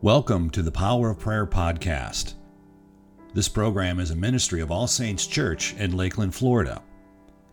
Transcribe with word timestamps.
Welcome 0.00 0.50
to 0.50 0.62
the 0.62 0.70
Power 0.70 1.10
of 1.10 1.18
Prayer 1.18 1.44
podcast. 1.44 2.34
This 3.34 3.48
program 3.48 3.98
is 3.98 4.12
a 4.12 4.16
ministry 4.16 4.60
of 4.60 4.70
All 4.70 4.86
Saints 4.86 5.26
Church 5.26 5.74
in 5.74 5.96
Lakeland, 5.96 6.36
Florida. 6.36 6.80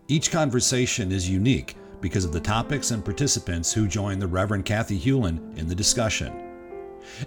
Each 0.07 0.29
conversation 0.29 1.11
is 1.11 1.27
unique 1.27 1.75
because 2.01 2.23
of 2.23 2.31
the 2.31 2.39
topics 2.39 2.91
and 2.91 3.03
participants 3.03 3.73
who 3.73 3.87
join 3.87 4.19
the 4.19 4.27
Reverend 4.27 4.63
Kathy 4.63 4.95
Hewlin 4.95 5.57
in 5.57 5.67
the 5.67 5.73
discussion. 5.73 6.53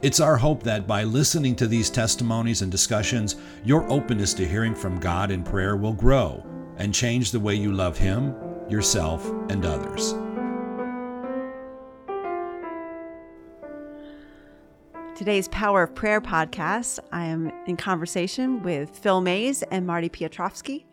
It's 0.02 0.20
our 0.20 0.36
hope 0.36 0.62
that 0.62 0.86
by 0.86 1.02
listening 1.02 1.56
to 1.56 1.66
these 1.66 1.90
testimonies 1.90 2.62
and 2.62 2.70
discussions, 2.70 3.34
your 3.64 3.90
openness 3.90 4.32
to 4.34 4.46
hearing 4.46 4.72
from 4.76 5.00
God 5.00 5.32
in 5.32 5.42
prayer 5.42 5.76
will 5.76 5.94
grow 5.94 6.46
and 6.76 6.94
change 6.94 7.32
the 7.32 7.40
way 7.40 7.56
you 7.56 7.72
love 7.72 7.98
Him, 7.98 8.36
yourself, 8.68 9.28
and 9.50 9.66
others. 9.66 10.14
Today's 15.18 15.48
Power 15.48 15.82
of 15.82 15.96
Prayer 15.96 16.20
podcast, 16.20 17.00
I 17.10 17.24
am 17.24 17.50
in 17.66 17.76
conversation 17.76 18.62
with 18.62 18.96
Phil 18.96 19.20
Mays 19.20 19.64
and 19.64 19.84
Marty 19.84 20.08
Piotrowski. 20.08 20.84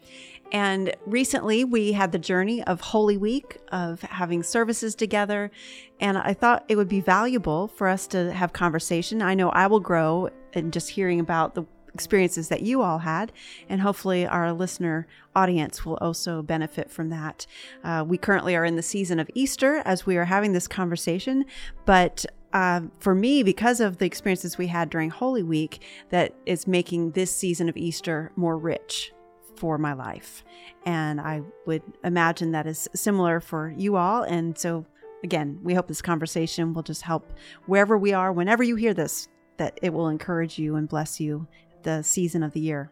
And 0.52 0.96
recently 1.06 1.64
we 1.64 1.92
had 1.92 2.12
the 2.12 2.18
journey 2.18 2.64
of 2.64 2.82
Holy 2.82 3.18
Week, 3.18 3.60
of 3.72 4.02
having 4.02 4.42
services 4.42 4.96
together. 4.96 5.52
And 6.00 6.18
I 6.18 6.34
thought 6.34 6.66
it 6.68 6.76
would 6.76 6.90
be 6.90 7.02
valuable 7.02 7.68
for 7.68 7.88
us 7.88 8.08
to 8.08 8.34
have 8.34 8.52
conversation. 8.52 9.22
I 9.22 9.36
know 9.36 9.50
I 9.50 9.68
will 9.68 9.80
grow 9.80 10.32
in 10.54 10.72
just 10.72 10.90
hearing 10.90 11.20
about 11.20 11.54
the 11.54 11.66
experiences 11.94 12.50
that 12.50 12.62
you 12.62 12.82
all 12.82 13.00
had, 13.00 13.32
and 13.70 13.80
hopefully 13.80 14.28
our 14.28 14.52
listener 14.52 15.08
audience 15.34 15.86
will 15.86 15.98
also 16.02 16.42
benefit 16.42 16.92
from 16.92 17.10
that. 17.10 17.46
Uh, 17.86 18.04
we 18.06 18.18
currently 18.18 18.54
are 18.54 18.66
in 18.66 18.76
the 18.76 18.82
season 18.82 19.18
of 19.18 19.30
Easter 19.34 19.82
as 19.86 20.06
we 20.06 20.18
are 20.18 20.26
having 20.26 20.52
this 20.52 20.68
conversation, 20.68 21.46
but 21.86 22.26
uh, 22.56 22.80
for 23.00 23.14
me, 23.14 23.44
because 23.44 23.82
of 23.82 23.98
the 23.98 24.06
experiences 24.06 24.58
we 24.58 24.68
had 24.68 24.90
during 24.90 25.10
Holy 25.10 25.44
Week, 25.44 25.84
that 26.10 26.34
is 26.46 26.68
making 26.68 27.12
this 27.12 27.30
season 27.36 27.68
of 27.68 27.76
Easter 27.76 28.32
more 28.38 28.58
rich 28.58 29.12
for 29.58 29.78
my 29.78 29.92
life. 29.92 30.42
And 30.86 31.20
I 31.20 31.42
would 31.66 31.84
imagine 32.06 32.52
that 32.52 32.66
is 32.66 32.88
similar 32.96 33.42
for 33.42 33.74
you 33.76 33.98
all. 33.98 34.24
And 34.24 34.58
so, 34.58 34.86
again, 35.22 35.60
we 35.64 35.74
hope 35.74 35.90
this 35.90 36.02
conversation 36.02 36.74
will 36.74 36.82
just 36.82 37.02
help 37.02 37.30
wherever 37.66 37.98
we 37.98 38.14
are, 38.14 38.32
whenever 38.32 38.64
you 38.64 38.78
hear 38.78 38.94
this, 38.94 39.28
that 39.58 39.78
it 39.82 39.92
will 39.92 40.08
encourage 40.08 40.58
you 40.58 40.78
and 40.78 40.88
bless 40.88 41.20
you 41.20 41.48
the 41.84 42.04
season 42.04 42.42
of 42.42 42.54
the 42.54 42.62
year. 42.62 42.90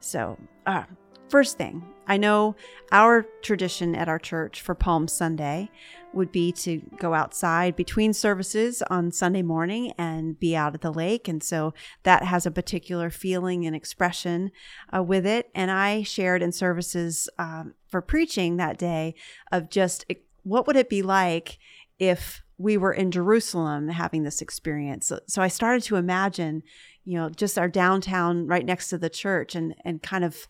So, 0.00 0.38
uh, 0.64 0.84
first 1.28 1.58
thing, 1.58 1.82
I 2.06 2.16
know 2.16 2.54
our 2.92 3.26
tradition 3.42 3.94
at 3.94 4.08
our 4.08 4.18
church 4.18 4.60
for 4.60 4.74
Palm 4.74 5.08
Sunday 5.08 5.70
would 6.12 6.32
be 6.32 6.52
to 6.52 6.80
go 6.98 7.14
outside 7.14 7.76
between 7.76 8.12
services 8.12 8.82
on 8.88 9.12
Sunday 9.12 9.42
morning 9.42 9.92
and 9.98 10.38
be 10.38 10.56
out 10.56 10.74
at 10.74 10.80
the 10.80 10.92
lake. 10.92 11.28
And 11.28 11.42
so 11.42 11.74
that 12.04 12.22
has 12.22 12.46
a 12.46 12.50
particular 12.50 13.10
feeling 13.10 13.66
and 13.66 13.76
expression 13.76 14.50
uh, 14.94 15.02
with 15.02 15.26
it. 15.26 15.50
And 15.54 15.70
I 15.70 16.02
shared 16.02 16.42
in 16.42 16.52
services 16.52 17.28
um, 17.38 17.74
for 17.88 18.00
preaching 18.00 18.56
that 18.56 18.78
day 18.78 19.14
of 19.52 19.68
just 19.68 20.06
what 20.42 20.66
would 20.66 20.76
it 20.76 20.88
be 20.88 21.02
like 21.02 21.58
if 21.98 22.42
we 22.58 22.76
were 22.76 22.92
in 22.92 23.10
Jerusalem 23.10 23.88
having 23.88 24.22
this 24.22 24.40
experience. 24.40 25.08
So, 25.08 25.20
so 25.26 25.42
I 25.42 25.48
started 25.48 25.82
to 25.84 25.96
imagine, 25.96 26.62
you 27.04 27.18
know, 27.18 27.28
just 27.28 27.58
our 27.58 27.68
downtown 27.68 28.46
right 28.46 28.64
next 28.64 28.88
to 28.88 28.98
the 28.98 29.10
church 29.10 29.54
and, 29.54 29.74
and 29.84 30.02
kind 30.02 30.24
of 30.24 30.46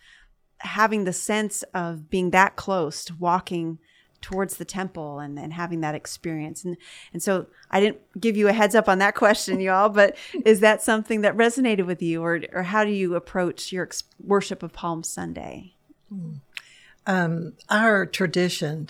having 0.58 1.04
the 1.04 1.12
sense 1.12 1.62
of 1.74 2.08
being 2.10 2.30
that 2.30 2.56
close 2.56 3.04
to 3.06 3.14
walking 3.14 3.78
towards 4.20 4.56
the 4.56 4.64
temple 4.64 5.18
and, 5.18 5.38
and 5.38 5.52
having 5.52 5.80
that 5.82 5.94
experience. 5.94 6.64
And, 6.64 6.76
and 7.12 7.22
so 7.22 7.46
I 7.70 7.80
didn't 7.80 8.00
give 8.18 8.36
you 8.36 8.48
a 8.48 8.52
heads 8.52 8.74
up 8.74 8.88
on 8.88 8.98
that 8.98 9.14
question, 9.14 9.60
y'all, 9.60 9.88
but 9.88 10.16
is 10.44 10.60
that 10.60 10.82
something 10.82 11.20
that 11.20 11.36
resonated 11.36 11.86
with 11.86 12.02
you 12.02 12.22
or, 12.22 12.40
or 12.52 12.64
how 12.64 12.84
do 12.84 12.90
you 12.90 13.14
approach 13.14 13.72
your 13.72 13.84
ex- 13.84 14.04
worship 14.18 14.62
of 14.62 14.72
Palm 14.72 15.02
Sunday? 15.02 15.74
Um, 17.06 17.52
our 17.68 18.06
tradition 18.06 18.88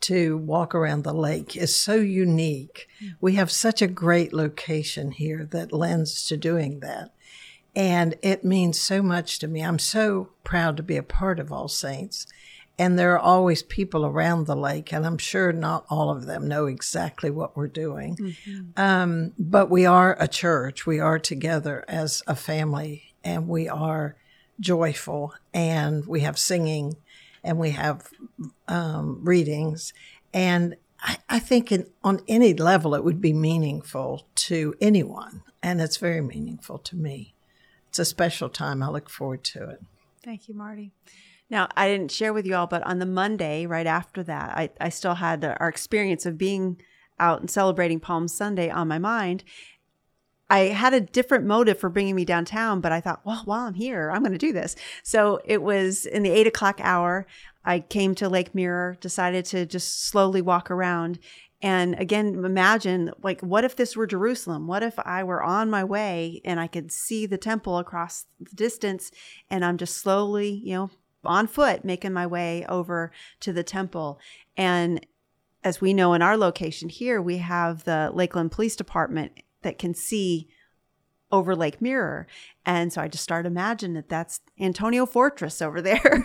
to 0.00 0.36
walk 0.36 0.74
around 0.74 1.04
the 1.04 1.14
lake 1.14 1.56
is 1.56 1.76
so 1.76 1.94
unique. 1.94 2.88
We 3.20 3.34
have 3.34 3.52
such 3.52 3.80
a 3.80 3.86
great 3.86 4.32
location 4.32 5.12
here 5.12 5.46
that 5.52 5.72
lends 5.72 6.26
to 6.26 6.36
doing 6.36 6.80
that. 6.80 7.12
And 7.74 8.16
it 8.22 8.44
means 8.44 8.80
so 8.80 9.02
much 9.02 9.38
to 9.38 9.48
me. 9.48 9.62
I'm 9.62 9.78
so 9.78 10.30
proud 10.44 10.76
to 10.76 10.82
be 10.82 10.96
a 10.96 11.02
part 11.02 11.38
of 11.40 11.50
All 11.50 11.68
Saints 11.68 12.26
and 12.78 12.98
there 12.98 13.12
are 13.12 13.18
always 13.18 13.62
people 13.62 14.06
around 14.06 14.46
the 14.46 14.56
lake, 14.56 14.92
and 14.92 15.06
I'm 15.06 15.18
sure 15.18 15.52
not 15.52 15.84
all 15.90 16.10
of 16.10 16.26
them 16.26 16.48
know 16.48 16.66
exactly 16.66 17.30
what 17.30 17.56
we're 17.56 17.68
doing. 17.68 18.16
Mm-hmm. 18.16 18.60
Um, 18.76 19.32
but 19.38 19.70
we 19.70 19.84
are 19.84 20.16
a 20.18 20.26
church. 20.26 20.86
We 20.86 20.98
are 20.98 21.18
together 21.18 21.84
as 21.86 22.22
a 22.26 22.34
family, 22.34 23.14
and 23.22 23.46
we 23.46 23.68
are 23.68 24.16
joyful, 24.58 25.34
and 25.52 26.06
we 26.06 26.20
have 26.20 26.38
singing, 26.38 26.96
and 27.44 27.58
we 27.58 27.70
have 27.70 28.08
um, 28.68 29.20
readings. 29.22 29.92
And 30.32 30.76
I, 31.00 31.18
I 31.28 31.38
think 31.40 31.70
in, 31.70 31.86
on 32.02 32.20
any 32.26 32.54
level, 32.54 32.94
it 32.94 33.04
would 33.04 33.20
be 33.20 33.34
meaningful 33.34 34.26
to 34.36 34.74
anyone, 34.80 35.42
and 35.62 35.80
it's 35.80 35.98
very 35.98 36.22
meaningful 36.22 36.78
to 36.78 36.96
me. 36.96 37.34
It's 37.92 37.98
a 37.98 38.06
special 38.06 38.48
time. 38.48 38.82
I 38.82 38.88
look 38.88 39.10
forward 39.10 39.44
to 39.44 39.68
it. 39.68 39.82
Thank 40.24 40.48
you, 40.48 40.54
Marty. 40.54 40.92
Now, 41.50 41.68
I 41.76 41.88
didn't 41.88 42.10
share 42.10 42.32
with 42.32 42.46
you 42.46 42.54
all, 42.54 42.66
but 42.66 42.82
on 42.84 43.00
the 43.00 43.04
Monday 43.04 43.66
right 43.66 43.86
after 43.86 44.22
that, 44.22 44.56
I, 44.56 44.70
I 44.80 44.88
still 44.88 45.16
had 45.16 45.44
our 45.44 45.68
experience 45.68 46.24
of 46.24 46.38
being 46.38 46.80
out 47.20 47.40
and 47.40 47.50
celebrating 47.50 48.00
Palm 48.00 48.28
Sunday 48.28 48.70
on 48.70 48.88
my 48.88 48.98
mind. 48.98 49.44
I 50.48 50.68
had 50.68 50.94
a 50.94 51.02
different 51.02 51.44
motive 51.44 51.78
for 51.78 51.90
bringing 51.90 52.14
me 52.14 52.24
downtown, 52.24 52.80
but 52.80 52.92
I 52.92 53.02
thought, 53.02 53.26
well, 53.26 53.42
while 53.44 53.66
I'm 53.66 53.74
here, 53.74 54.10
I'm 54.10 54.22
going 54.22 54.32
to 54.32 54.38
do 54.38 54.54
this. 54.54 54.74
So 55.02 55.42
it 55.44 55.62
was 55.62 56.06
in 56.06 56.22
the 56.22 56.30
eight 56.30 56.46
o'clock 56.46 56.80
hour. 56.82 57.26
I 57.62 57.80
came 57.80 58.14
to 58.14 58.28
Lake 58.30 58.54
Mirror, 58.54 58.96
decided 59.02 59.44
to 59.46 59.66
just 59.66 60.02
slowly 60.06 60.40
walk 60.40 60.70
around. 60.70 61.18
And 61.62 61.94
again, 61.98 62.44
imagine 62.44 63.12
like, 63.22 63.40
what 63.40 63.64
if 63.64 63.76
this 63.76 63.96
were 63.96 64.06
Jerusalem? 64.06 64.66
What 64.66 64.82
if 64.82 64.98
I 64.98 65.22
were 65.22 65.42
on 65.42 65.70
my 65.70 65.84
way 65.84 66.40
and 66.44 66.58
I 66.58 66.66
could 66.66 66.90
see 66.90 67.24
the 67.24 67.38
temple 67.38 67.78
across 67.78 68.26
the 68.40 68.56
distance 68.56 69.12
and 69.48 69.64
I'm 69.64 69.78
just 69.78 69.96
slowly, 69.96 70.50
you 70.50 70.74
know, 70.74 70.90
on 71.24 71.46
foot 71.46 71.84
making 71.84 72.12
my 72.12 72.26
way 72.26 72.66
over 72.68 73.12
to 73.40 73.52
the 73.52 73.62
temple. 73.62 74.18
And 74.56 75.06
as 75.62 75.80
we 75.80 75.94
know 75.94 76.14
in 76.14 76.22
our 76.22 76.36
location 76.36 76.88
here, 76.88 77.22
we 77.22 77.38
have 77.38 77.84
the 77.84 78.10
Lakeland 78.12 78.50
Police 78.50 78.74
Department 78.74 79.32
that 79.62 79.78
can 79.78 79.94
see 79.94 80.48
over 81.30 81.54
Lake 81.54 81.80
Mirror. 81.80 82.26
And 82.66 82.92
so 82.92 83.00
I 83.00 83.06
just 83.06 83.22
started 83.22 83.48
imagining 83.48 83.94
that 83.94 84.08
that's 84.08 84.40
Antonia 84.60 85.06
Fortress 85.06 85.62
over 85.62 85.80
there. 85.80 86.22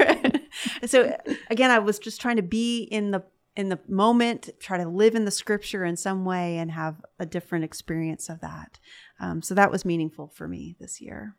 so 0.86 1.16
again, 1.52 1.70
I 1.70 1.78
was 1.78 2.00
just 2.00 2.20
trying 2.20 2.38
to 2.38 2.42
be 2.42 2.82
in 2.82 3.12
the 3.12 3.24
in 3.58 3.70
the 3.70 3.80
moment, 3.88 4.52
try 4.60 4.78
to 4.78 4.88
live 4.88 5.16
in 5.16 5.26
the 5.26 5.32
scripture 5.32 5.84
in 5.84 5.98
some 5.98 6.24
way 6.24 6.60
and 6.60 6.72
have 6.72 7.04
a 7.20 7.26
different 7.26 7.66
experience 7.66 8.30
of 8.30 8.40
that. 8.40 8.80
Um, 9.20 9.42
so 9.42 9.56
that 9.56 9.72
was 9.72 9.84
meaningful 9.84 10.28
for 10.28 10.48
me 10.48 10.76
this 10.80 11.02
year. 11.02 11.36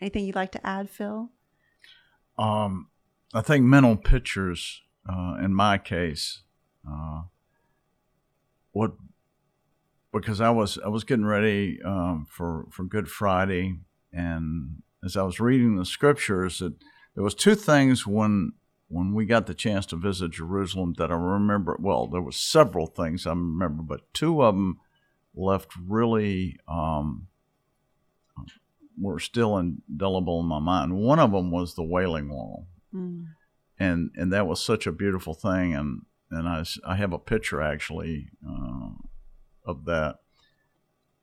Anything 0.00 0.24
you'd 0.24 0.36
like 0.36 0.52
to 0.52 0.64
add, 0.64 0.88
Phil? 0.88 1.30
Um, 2.38 2.86
I 3.34 3.40
think 3.40 3.64
mental 3.64 3.96
pictures, 3.96 4.82
uh, 5.08 5.34
in 5.42 5.52
my 5.52 5.78
case, 5.78 6.42
uh, 6.88 7.22
what 8.70 8.92
because 10.12 10.40
I 10.40 10.50
was 10.50 10.78
I 10.84 10.88
was 10.88 11.02
getting 11.02 11.24
ready 11.24 11.80
um, 11.84 12.26
for 12.30 12.66
for 12.70 12.84
Good 12.84 13.08
Friday, 13.08 13.78
and 14.12 14.82
as 15.04 15.16
I 15.16 15.22
was 15.22 15.40
reading 15.40 15.76
the 15.76 15.84
scriptures, 15.84 16.62
it, 16.62 16.74
there 17.14 17.24
was 17.24 17.34
two 17.34 17.56
things 17.56 18.06
when 18.06 18.52
when 18.92 19.14
we 19.14 19.24
got 19.24 19.46
the 19.46 19.54
chance 19.54 19.86
to 19.86 19.96
visit 19.96 20.32
Jerusalem 20.32 20.94
that 20.98 21.10
I 21.10 21.14
remember. 21.14 21.76
Well, 21.80 22.06
there 22.06 22.20
was 22.20 22.36
several 22.36 22.86
things 22.86 23.26
I 23.26 23.30
remember, 23.30 23.82
but 23.82 24.12
two 24.12 24.42
of 24.42 24.54
them 24.54 24.80
left 25.34 25.72
really 25.88 26.58
um, 26.68 27.28
were 29.00 29.18
still 29.18 29.56
indelible 29.56 30.40
in 30.40 30.46
my 30.46 30.58
mind. 30.58 30.92
One 30.92 31.18
of 31.18 31.32
them 31.32 31.50
was 31.50 31.74
the 31.74 31.82
Wailing 31.82 32.28
Wall, 32.28 32.66
mm. 32.94 33.28
and 33.78 34.10
and 34.14 34.30
that 34.30 34.46
was 34.46 34.62
such 34.62 34.86
a 34.86 34.92
beautiful 34.92 35.32
thing. 35.32 35.74
And 35.74 36.02
and 36.30 36.46
I 36.46 36.62
I 36.86 36.96
have 36.96 37.14
a 37.14 37.18
picture 37.18 37.62
actually 37.62 38.28
uh, 38.46 38.90
of 39.64 39.86
that. 39.86 40.16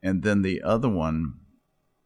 And 0.02 0.24
then 0.24 0.42
the 0.42 0.64
other 0.64 0.90
one 0.90 1.36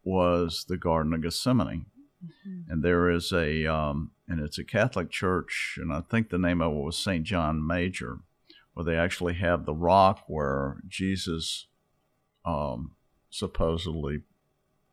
was 0.03 0.65
the 0.67 0.77
Garden 0.77 1.13
of 1.13 1.21
Gethsemane, 1.21 1.85
mm-hmm. 2.21 2.69
and 2.69 2.83
there 2.83 3.09
is 3.09 3.31
a 3.31 3.65
um, 3.65 4.11
and 4.27 4.39
it's 4.39 4.57
a 4.57 4.63
Catholic 4.63 5.09
church, 5.09 5.77
and 5.81 5.91
I 5.91 6.01
think 6.01 6.29
the 6.29 6.37
name 6.37 6.61
of 6.61 6.71
it 6.71 6.83
was 6.83 6.97
Saint 6.97 7.25
John 7.25 7.65
Major, 7.65 8.19
where 8.73 8.83
they 8.83 8.95
actually 8.95 9.35
have 9.35 9.65
the 9.65 9.73
rock 9.73 10.23
where 10.27 10.77
Jesus 10.87 11.67
um, 12.45 12.91
supposedly 13.29 14.21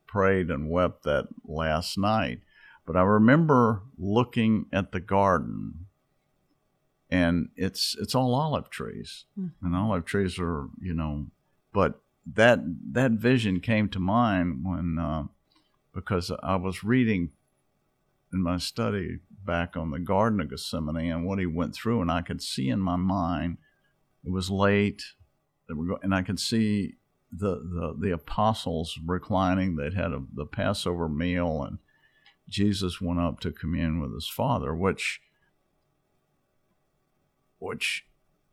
prayed 0.06 0.50
and 0.50 0.68
wept 0.68 1.04
that 1.04 1.28
last 1.44 1.96
night. 1.96 2.40
But 2.86 2.96
I 2.96 3.02
remember 3.02 3.82
looking 3.96 4.66
at 4.72 4.92
the 4.92 5.00
garden 5.00 5.86
and 7.10 7.48
it's 7.56 7.96
it's 8.00 8.14
all 8.14 8.34
olive 8.34 8.70
trees. 8.70 9.24
Mm-hmm. 9.38 9.66
And 9.66 9.76
olive 9.76 10.04
trees 10.04 10.38
are, 10.38 10.68
you 10.80 10.94
know, 10.94 11.26
but 11.72 12.00
that 12.26 12.60
that 12.92 13.12
vision 13.12 13.60
came 13.60 13.88
to 13.90 13.98
mind 13.98 14.64
when 14.64 14.98
uh, 14.98 15.24
because 15.94 16.30
I 16.42 16.56
was 16.56 16.84
reading 16.84 17.30
in 18.32 18.42
my 18.42 18.58
study 18.58 19.18
back 19.44 19.76
on 19.76 19.90
the 19.90 19.98
Garden 19.98 20.40
of 20.40 20.50
Gethsemane 20.50 21.10
and 21.10 21.26
what 21.26 21.38
he 21.38 21.46
went 21.46 21.74
through, 21.74 22.00
and 22.00 22.10
I 22.10 22.22
could 22.22 22.42
see 22.42 22.68
in 22.68 22.80
my 22.80 22.96
mind 22.96 23.58
it 24.24 24.30
was 24.30 24.50
late, 24.50 25.02
and 25.68 26.14
I 26.14 26.22
could 26.22 26.40
see 26.40 26.94
the 27.32 27.56
the, 27.56 27.96
the 27.98 28.12
apostles 28.12 28.98
reclining. 29.04 29.76
They'd 29.76 29.94
had 29.94 30.12
a, 30.12 30.22
the 30.34 30.46
Passover 30.46 31.08
meal, 31.08 31.62
and 31.62 31.78
Jesus 32.48 33.00
went 33.00 33.20
up 33.20 33.40
to 33.40 33.52
commune 33.52 34.00
with 34.00 34.14
his 34.14 34.28
Father, 34.28 34.74
which 34.74 35.20
which 37.58 38.04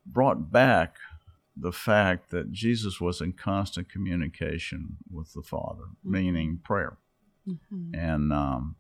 brought 0.06 0.52
back 0.52 0.98
the 1.56 1.72
fact 1.72 2.30
that 2.30 2.52
Jesus 2.52 3.02
was 3.02 3.20
in 3.20 3.34
constant 3.34 3.90
communication 3.90 4.98
with 5.12 5.34
the 5.34 5.42
Father, 5.42 5.86
mm-hmm. 5.86 6.12
meaning 6.12 6.60
prayer. 6.64 6.98
Mm-hmm. 7.48 7.96
And 7.96 8.32
um, 8.32 8.76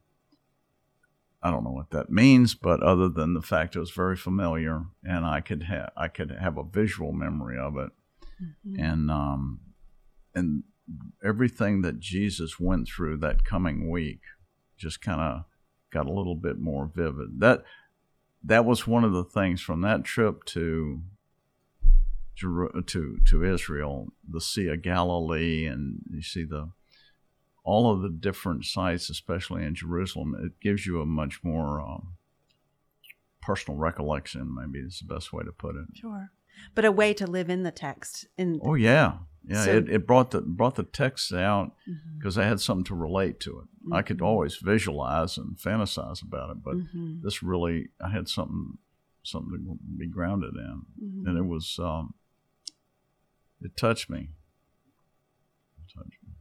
I 1.47 1.51
don't 1.51 1.63
know 1.63 1.71
what 1.71 1.91
that 1.91 2.09
means, 2.09 2.55
but 2.55 2.83
other 2.83 3.07
than 3.07 3.33
the 3.33 3.41
fact 3.41 3.77
it 3.77 3.79
was 3.79 3.91
very 3.91 4.17
familiar, 4.17 4.83
and 5.01 5.25
I 5.25 5.39
could 5.39 5.63
have 5.63 5.91
I 5.95 6.09
could 6.09 6.29
have 6.29 6.57
a 6.57 6.63
visual 6.63 7.13
memory 7.13 7.57
of 7.57 7.77
it, 7.77 7.91
mm-hmm. 8.43 8.83
and 8.83 9.09
um, 9.09 9.61
and 10.35 10.63
everything 11.23 11.83
that 11.83 12.01
Jesus 12.01 12.59
went 12.59 12.89
through 12.89 13.17
that 13.19 13.45
coming 13.45 13.89
week 13.89 14.19
just 14.75 15.01
kind 15.01 15.21
of 15.21 15.45
got 15.89 16.05
a 16.05 16.11
little 16.11 16.35
bit 16.35 16.59
more 16.59 16.91
vivid. 16.93 17.39
That 17.39 17.63
that 18.43 18.65
was 18.65 18.85
one 18.85 19.05
of 19.05 19.13
the 19.13 19.23
things 19.23 19.61
from 19.61 19.79
that 19.81 20.03
trip 20.03 20.43
to 20.47 21.01
to 22.41 23.19
to 23.25 23.43
Israel, 23.45 24.09
the 24.29 24.41
Sea 24.41 24.67
of 24.67 24.81
Galilee, 24.81 25.65
and 25.65 26.01
you 26.11 26.21
see 26.21 26.43
the 26.43 26.71
all 27.67 27.91
of 27.91 28.01
the 28.01 28.09
different 28.09 28.63
sites, 28.63 29.09
especially 29.09 29.65
in 29.65 29.75
Jerusalem. 29.75 30.33
It 30.41 30.53
gives 30.61 30.87
you 30.87 31.01
a 31.01 31.05
much 31.05 31.43
more 31.43 31.81
um, 31.81 32.13
personal 33.41 33.77
recollection. 33.77 34.55
Maybe 34.55 34.79
is 34.79 35.03
the 35.05 35.13
best 35.13 35.33
way 35.33 35.43
to 35.43 35.51
put 35.51 35.75
it. 35.75 35.85
Sure, 35.93 36.31
but 36.73 36.85
a 36.85 36.91
way 36.93 37.13
to 37.13 37.27
live 37.27 37.49
in 37.49 37.63
the 37.63 37.71
text. 37.71 38.25
In 38.37 38.61
oh 38.63 38.75
yeah, 38.75 39.17
yeah. 39.45 39.65
So, 39.65 39.75
it, 39.75 39.89
it 39.89 40.07
brought 40.07 40.31
the 40.31 40.39
brought 40.39 40.75
the 40.75 40.83
text 40.83 41.33
out 41.33 41.73
because 42.17 42.35
mm-hmm. 42.35 42.45
I 42.45 42.47
had 42.47 42.61
something 42.61 42.85
to 42.85 42.95
relate 42.95 43.41
to 43.41 43.59
it. 43.59 43.65
Mm-hmm. 43.65 43.93
I 43.93 44.01
could 44.01 44.17
mm-hmm. 44.17 44.27
always 44.27 44.55
visualize 44.55 45.37
and 45.37 45.57
fantasize 45.57 46.23
about 46.23 46.51
it, 46.51 46.63
but 46.63 46.77
mm-hmm. 46.77 47.17
this 47.21 47.43
really 47.43 47.89
I 48.01 48.11
had 48.11 48.29
something 48.29 48.77
something 49.23 49.51
to 49.51 49.77
be 49.97 50.07
grounded 50.07 50.53
in, 50.55 50.83
and 51.01 51.37
it 51.37 51.41
mm-hmm. 51.41 51.49
was. 51.49 51.77
Um, 51.83 52.13
it 53.59 53.75
touched 53.75 54.07
me. 54.07 54.29
It 55.79 55.93
touched 55.93 56.19
me. 56.23 56.33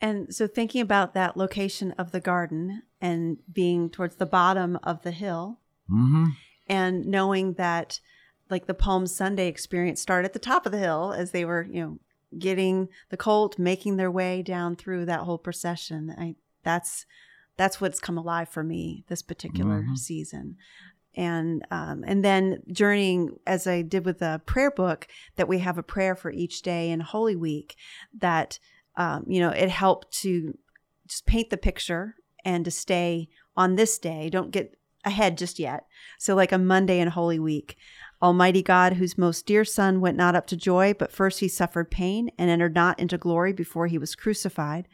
And 0.00 0.34
so, 0.34 0.46
thinking 0.46 0.80
about 0.80 1.14
that 1.14 1.36
location 1.36 1.92
of 1.92 2.12
the 2.12 2.20
garden 2.20 2.82
and 3.00 3.38
being 3.52 3.90
towards 3.90 4.16
the 4.16 4.26
bottom 4.26 4.78
of 4.82 5.02
the 5.02 5.10
hill, 5.10 5.60
mm-hmm. 5.90 6.26
and 6.66 7.06
knowing 7.06 7.54
that, 7.54 8.00
like 8.48 8.66
the 8.66 8.74
Palm 8.74 9.06
Sunday 9.06 9.48
experience 9.48 10.00
started 10.00 10.26
at 10.26 10.32
the 10.32 10.38
top 10.38 10.66
of 10.66 10.72
the 10.72 10.78
hill 10.78 11.12
as 11.16 11.32
they 11.32 11.44
were, 11.44 11.66
you 11.70 11.82
know, 11.82 11.98
getting 12.38 12.88
the 13.10 13.16
colt, 13.16 13.58
making 13.58 13.96
their 13.96 14.10
way 14.10 14.42
down 14.42 14.76
through 14.76 15.04
that 15.06 15.20
whole 15.20 15.38
procession. 15.38 16.14
I 16.16 16.36
that's 16.62 17.04
that's 17.56 17.80
what's 17.80 18.00
come 18.00 18.16
alive 18.16 18.48
for 18.48 18.62
me 18.62 19.04
this 19.08 19.22
particular 19.22 19.82
mm-hmm. 19.82 19.94
season 19.94 20.56
and 21.14 21.66
um, 21.70 22.04
and 22.06 22.24
then 22.24 22.62
journeying 22.70 23.38
as 23.46 23.66
I 23.66 23.82
did 23.82 24.04
with 24.04 24.20
the 24.20 24.40
prayer 24.46 24.70
book 24.70 25.08
that 25.36 25.48
we 25.48 25.58
have 25.58 25.78
a 25.78 25.82
prayer 25.82 26.14
for 26.14 26.30
each 26.30 26.62
day 26.62 26.90
in 26.90 27.00
Holy 27.00 27.36
Week 27.36 27.76
that 28.18 28.58
um, 28.96 29.24
you 29.26 29.40
know 29.40 29.50
it 29.50 29.68
helped 29.68 30.12
to 30.20 30.56
just 31.06 31.26
paint 31.26 31.50
the 31.50 31.56
picture 31.56 32.16
and 32.44 32.64
to 32.64 32.70
stay 32.70 33.28
on 33.56 33.74
this 33.74 33.98
day. 33.98 34.30
Don't 34.30 34.50
get 34.50 34.76
ahead 35.04 35.38
just 35.38 35.58
yet. 35.58 35.86
So 36.18 36.34
like 36.34 36.52
a 36.52 36.58
Monday 36.58 37.00
in 37.00 37.08
Holy 37.08 37.38
Week. 37.38 37.76
Almighty 38.22 38.62
God, 38.62 38.92
whose 38.94 39.16
most 39.16 39.46
dear 39.46 39.64
Son 39.64 39.98
went 39.98 40.14
not 40.14 40.34
up 40.34 40.46
to 40.48 40.56
joy, 40.56 40.92
but 40.92 41.10
first 41.10 41.40
he 41.40 41.48
suffered 41.48 41.90
pain 41.90 42.30
and 42.36 42.50
entered 42.50 42.74
not 42.74 43.00
into 43.00 43.16
glory 43.16 43.50
before 43.50 43.86
he 43.86 43.96
was 43.96 44.14
crucified 44.14 44.86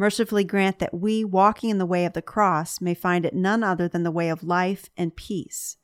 mercifully 0.00 0.44
grant 0.44 0.78
that 0.78 0.94
we, 0.94 1.22
walking 1.22 1.68
in 1.68 1.76
the 1.76 1.84
way 1.84 2.06
of 2.06 2.14
the 2.14 2.22
cross, 2.22 2.80
may 2.80 2.94
find 2.94 3.26
it 3.26 3.34
none 3.34 3.62
other 3.62 3.86
than 3.86 4.02
the 4.02 4.10
way 4.10 4.30
of 4.30 4.42
life 4.42 4.88
and 4.96 5.14
peace. 5.14 5.76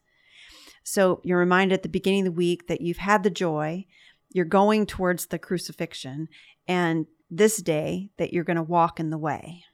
So 0.82 1.20
you're 1.22 1.38
reminded 1.38 1.74
at 1.74 1.82
the 1.82 1.90
beginning 1.90 2.20
of 2.20 2.32
the 2.32 2.38
week 2.38 2.66
that 2.66 2.80
you've 2.80 2.96
had 2.96 3.22
the 3.22 3.30
joy, 3.30 3.84
you're 4.32 4.46
going 4.46 4.86
towards 4.86 5.26
the 5.26 5.38
crucifixion, 5.38 6.28
and 6.66 7.06
this 7.30 7.58
day 7.58 8.10
that 8.18 8.32
you're 8.32 8.44
going 8.44 8.56
to 8.56 8.62
walk 8.62 9.00
in 9.00 9.10
the 9.10 9.18
way. 9.18 9.64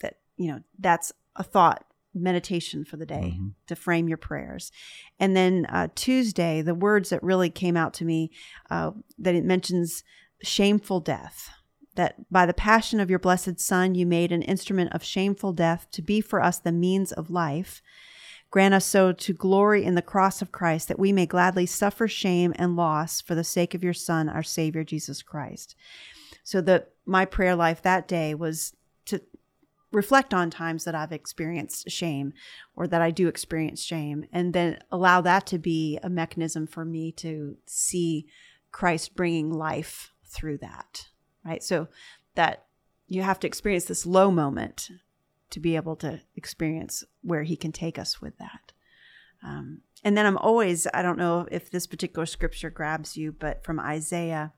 That, 0.00 0.16
you 0.36 0.50
know, 0.50 0.60
that's 0.78 1.12
a 1.36 1.42
thought 1.42 1.84
meditation 2.14 2.84
for 2.84 2.96
the 2.96 3.06
day 3.06 3.34
mm-hmm. 3.34 3.48
to 3.66 3.76
frame 3.76 4.08
your 4.08 4.18
prayers. 4.18 4.70
And 5.18 5.36
then 5.36 5.66
uh, 5.68 5.88
Tuesday, 5.94 6.60
the 6.62 6.74
words 6.74 7.08
that 7.10 7.22
really 7.22 7.50
came 7.50 7.76
out 7.76 7.94
to 7.94 8.04
me 8.04 8.30
uh, 8.70 8.92
that 9.18 9.34
it 9.34 9.44
mentions 9.44 10.04
shameful 10.42 11.00
death 11.00 11.50
that 11.94 12.30
by 12.30 12.46
the 12.46 12.54
passion 12.54 13.00
of 13.00 13.10
your 13.10 13.18
blessed 13.18 13.60
Son 13.60 13.94
you 13.94 14.06
made 14.06 14.32
an 14.32 14.42
instrument 14.42 14.92
of 14.92 15.04
shameful 15.04 15.52
death 15.52 15.86
to 15.92 16.02
be 16.02 16.20
for 16.20 16.42
us 16.42 16.58
the 16.58 16.72
means 16.72 17.12
of 17.12 17.30
life. 17.30 17.82
Grant 18.50 18.74
us 18.74 18.84
so 18.84 19.12
to 19.12 19.32
glory 19.32 19.84
in 19.84 19.94
the 19.94 20.02
cross 20.02 20.42
of 20.42 20.52
Christ 20.52 20.88
that 20.88 20.98
we 20.98 21.12
may 21.12 21.26
gladly 21.26 21.64
suffer 21.64 22.06
shame 22.06 22.52
and 22.56 22.76
loss 22.76 23.20
for 23.20 23.34
the 23.34 23.44
sake 23.44 23.74
of 23.74 23.82
your 23.82 23.94
Son, 23.94 24.28
our 24.28 24.42
Savior 24.42 24.84
Jesus 24.84 25.22
Christ. 25.22 25.74
So 26.44 26.60
that 26.62 26.90
my 27.06 27.24
prayer 27.24 27.54
life 27.54 27.82
that 27.82 28.08
day 28.08 28.34
was 28.34 28.74
to 29.06 29.20
reflect 29.92 30.32
on 30.32 30.50
times 30.50 30.84
that 30.84 30.94
I've 30.94 31.12
experienced 31.12 31.90
shame 31.90 32.32
or 32.74 32.86
that 32.86 33.02
I 33.02 33.10
do 33.10 33.28
experience 33.28 33.82
shame, 33.82 34.24
and 34.32 34.52
then 34.52 34.78
allow 34.90 35.20
that 35.20 35.46
to 35.48 35.58
be 35.58 35.98
a 36.02 36.08
mechanism 36.08 36.66
for 36.66 36.84
me 36.84 37.12
to 37.12 37.56
see 37.66 38.26
Christ 38.70 39.14
bringing 39.14 39.52
life 39.52 40.12
through 40.24 40.58
that 40.58 41.08
right? 41.44 41.62
So 41.62 41.88
that 42.34 42.66
you 43.06 43.22
have 43.22 43.40
to 43.40 43.46
experience 43.46 43.84
this 43.84 44.06
low 44.06 44.30
moment 44.30 44.88
to 45.50 45.60
be 45.60 45.76
able 45.76 45.96
to 45.96 46.20
experience 46.34 47.04
where 47.22 47.42
he 47.42 47.56
can 47.56 47.72
take 47.72 47.98
us 47.98 48.20
with 48.20 48.38
that. 48.38 48.72
Um, 49.44 49.82
and 50.04 50.16
then 50.16 50.24
I'm 50.24 50.38
always, 50.38 50.86
I 50.94 51.02
don't 51.02 51.18
know 51.18 51.46
if 51.50 51.70
this 51.70 51.86
particular 51.86 52.26
scripture 52.26 52.70
grabs 52.70 53.16
you, 53.16 53.32
but 53.32 53.64
from 53.64 53.78
Isaiah, 53.78 54.52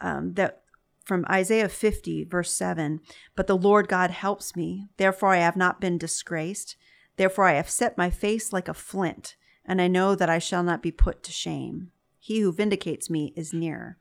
um, 0.00 0.34
that 0.34 0.62
from 1.04 1.24
Isaiah 1.30 1.68
50, 1.68 2.24
verse 2.24 2.52
7 2.52 3.00
But 3.34 3.46
the 3.46 3.56
Lord 3.56 3.88
God 3.88 4.10
helps 4.10 4.54
me, 4.54 4.88
therefore 4.96 5.34
I 5.34 5.38
have 5.38 5.56
not 5.56 5.80
been 5.80 5.98
disgraced. 5.98 6.76
Therefore 7.16 7.44
I 7.46 7.54
have 7.54 7.70
set 7.70 7.98
my 7.98 8.10
face 8.10 8.52
like 8.52 8.68
a 8.68 8.74
flint, 8.74 9.36
and 9.64 9.80
I 9.80 9.88
know 9.88 10.14
that 10.14 10.30
I 10.30 10.38
shall 10.38 10.62
not 10.62 10.82
be 10.82 10.92
put 10.92 11.22
to 11.24 11.32
shame. 11.32 11.90
He 12.18 12.40
who 12.40 12.52
vindicates 12.52 13.08
me 13.10 13.32
is 13.36 13.52
near 13.52 13.98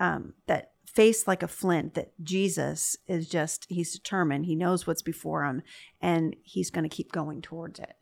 um, 0.00 0.34
that 0.46 0.72
face 0.86 1.28
like 1.28 1.42
a 1.42 1.48
flint 1.48 1.94
that 1.94 2.12
jesus 2.24 2.96
is 3.06 3.28
just 3.28 3.66
he's 3.68 3.92
determined 3.92 4.46
he 4.46 4.54
knows 4.56 4.86
what's 4.86 5.02
before 5.02 5.44
him 5.44 5.62
and 6.00 6.34
he's 6.42 6.70
going 6.70 6.82
to 6.82 6.94
keep 6.94 7.12
going 7.12 7.40
towards 7.42 7.78
it 7.78 7.94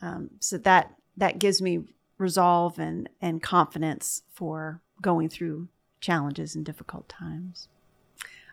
um, 0.00 0.30
so 0.40 0.58
that 0.58 0.94
that 1.16 1.38
gives 1.38 1.60
me 1.62 1.84
resolve 2.18 2.78
and 2.78 3.08
and 3.20 3.42
confidence 3.42 4.22
for 4.32 4.80
going 5.02 5.28
through 5.28 5.68
challenges 6.04 6.54
and 6.54 6.64
difficult 6.64 7.08
times 7.08 7.68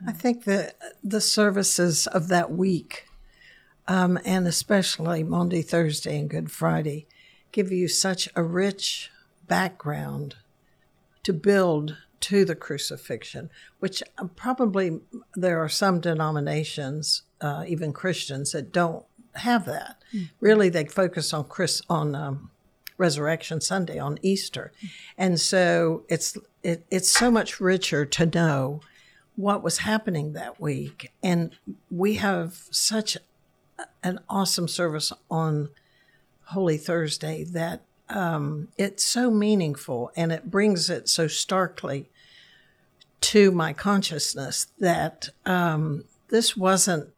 i 0.07 0.11
think 0.11 0.45
that 0.45 0.75
the 1.03 1.21
services 1.21 2.07
of 2.07 2.27
that 2.27 2.51
week 2.51 3.05
um, 3.87 4.19
and 4.23 4.47
especially 4.47 5.23
Monday, 5.23 5.61
thursday 5.61 6.17
and 6.19 6.29
good 6.29 6.51
friday 6.51 7.07
give 7.51 7.71
you 7.71 7.87
such 7.87 8.29
a 8.35 8.43
rich 8.43 9.11
background 9.47 10.35
to 11.23 11.33
build 11.33 11.97
to 12.21 12.45
the 12.45 12.55
crucifixion, 12.55 13.49
which 13.79 14.01
uh, 14.17 14.25
probably 14.35 14.99
there 15.35 15.59
are 15.59 15.69
some 15.69 15.99
denominations, 15.99 17.23
uh, 17.41 17.63
even 17.67 17.91
Christians, 17.91 18.51
that 18.51 18.71
don't 18.71 19.05
have 19.35 19.65
that. 19.65 19.97
Mm-hmm. 20.13 20.25
Really, 20.39 20.69
they 20.69 20.85
focus 20.85 21.33
on 21.33 21.45
Chris 21.45 21.81
on 21.89 22.15
um, 22.15 22.51
Resurrection 22.97 23.61
Sunday 23.61 23.97
on 23.97 24.19
Easter, 24.21 24.71
and 25.17 25.39
so 25.39 26.03
it's 26.09 26.37
it, 26.63 26.85
it's 26.91 27.09
so 27.09 27.31
much 27.31 27.59
richer 27.59 28.05
to 28.05 28.25
know 28.25 28.81
what 29.35 29.63
was 29.63 29.79
happening 29.79 30.33
that 30.33 30.59
week, 30.59 31.11
and 31.23 31.55
we 31.89 32.15
have 32.15 32.63
such 32.71 33.17
an 34.03 34.19
awesome 34.29 34.67
service 34.67 35.11
on 35.29 35.69
Holy 36.45 36.77
Thursday 36.77 37.43
that 37.43 37.81
um, 38.09 38.67
it's 38.77 39.05
so 39.05 39.31
meaningful 39.31 40.11
and 40.15 40.31
it 40.31 40.51
brings 40.51 40.89
it 40.89 41.07
so 41.07 41.27
starkly 41.27 42.09
to 43.21 43.51
my 43.51 43.71
consciousness 43.71 44.67
that 44.79 45.29
um, 45.45 46.03
this 46.29 46.57
wasn't 46.57 47.09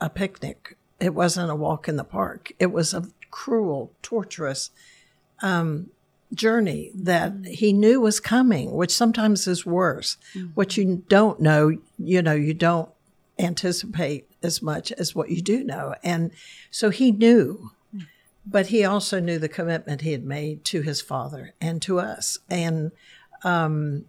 a 0.00 0.10
picnic. 0.10 0.76
It 0.98 1.14
wasn't 1.14 1.50
a 1.50 1.54
walk 1.54 1.88
in 1.88 1.96
the 1.96 2.04
park. 2.04 2.52
It 2.58 2.72
was 2.72 2.92
a 2.92 3.06
cruel, 3.30 3.92
torturous, 4.02 4.70
um, 5.42 5.90
journey 6.32 6.92
that 6.94 7.32
he 7.44 7.72
knew 7.72 8.00
was 8.00 8.20
coming, 8.20 8.72
which 8.72 8.92
sometimes 8.94 9.46
is 9.46 9.66
worse. 9.66 10.16
What 10.54 10.76
you 10.76 11.02
don't 11.08 11.40
know, 11.40 11.78
you 11.98 12.22
know, 12.22 12.34
you 12.34 12.54
don't 12.54 12.88
anticipate 13.38 14.28
as 14.42 14.62
much 14.62 14.92
as 14.92 15.14
what 15.14 15.30
you 15.30 15.40
do 15.40 15.64
know. 15.64 15.94
And 16.02 16.30
so 16.70 16.90
he 16.90 17.10
knew, 17.10 17.70
but 18.46 18.68
he 18.68 18.84
also 18.84 19.20
knew 19.20 19.38
the 19.38 19.48
commitment 19.48 20.02
he 20.02 20.12
had 20.12 20.24
made 20.24 20.64
to 20.66 20.82
his 20.82 21.00
father 21.00 21.54
and 21.60 21.82
to 21.82 21.98
us. 21.98 22.38
And 22.48 22.92
um, 23.42 24.04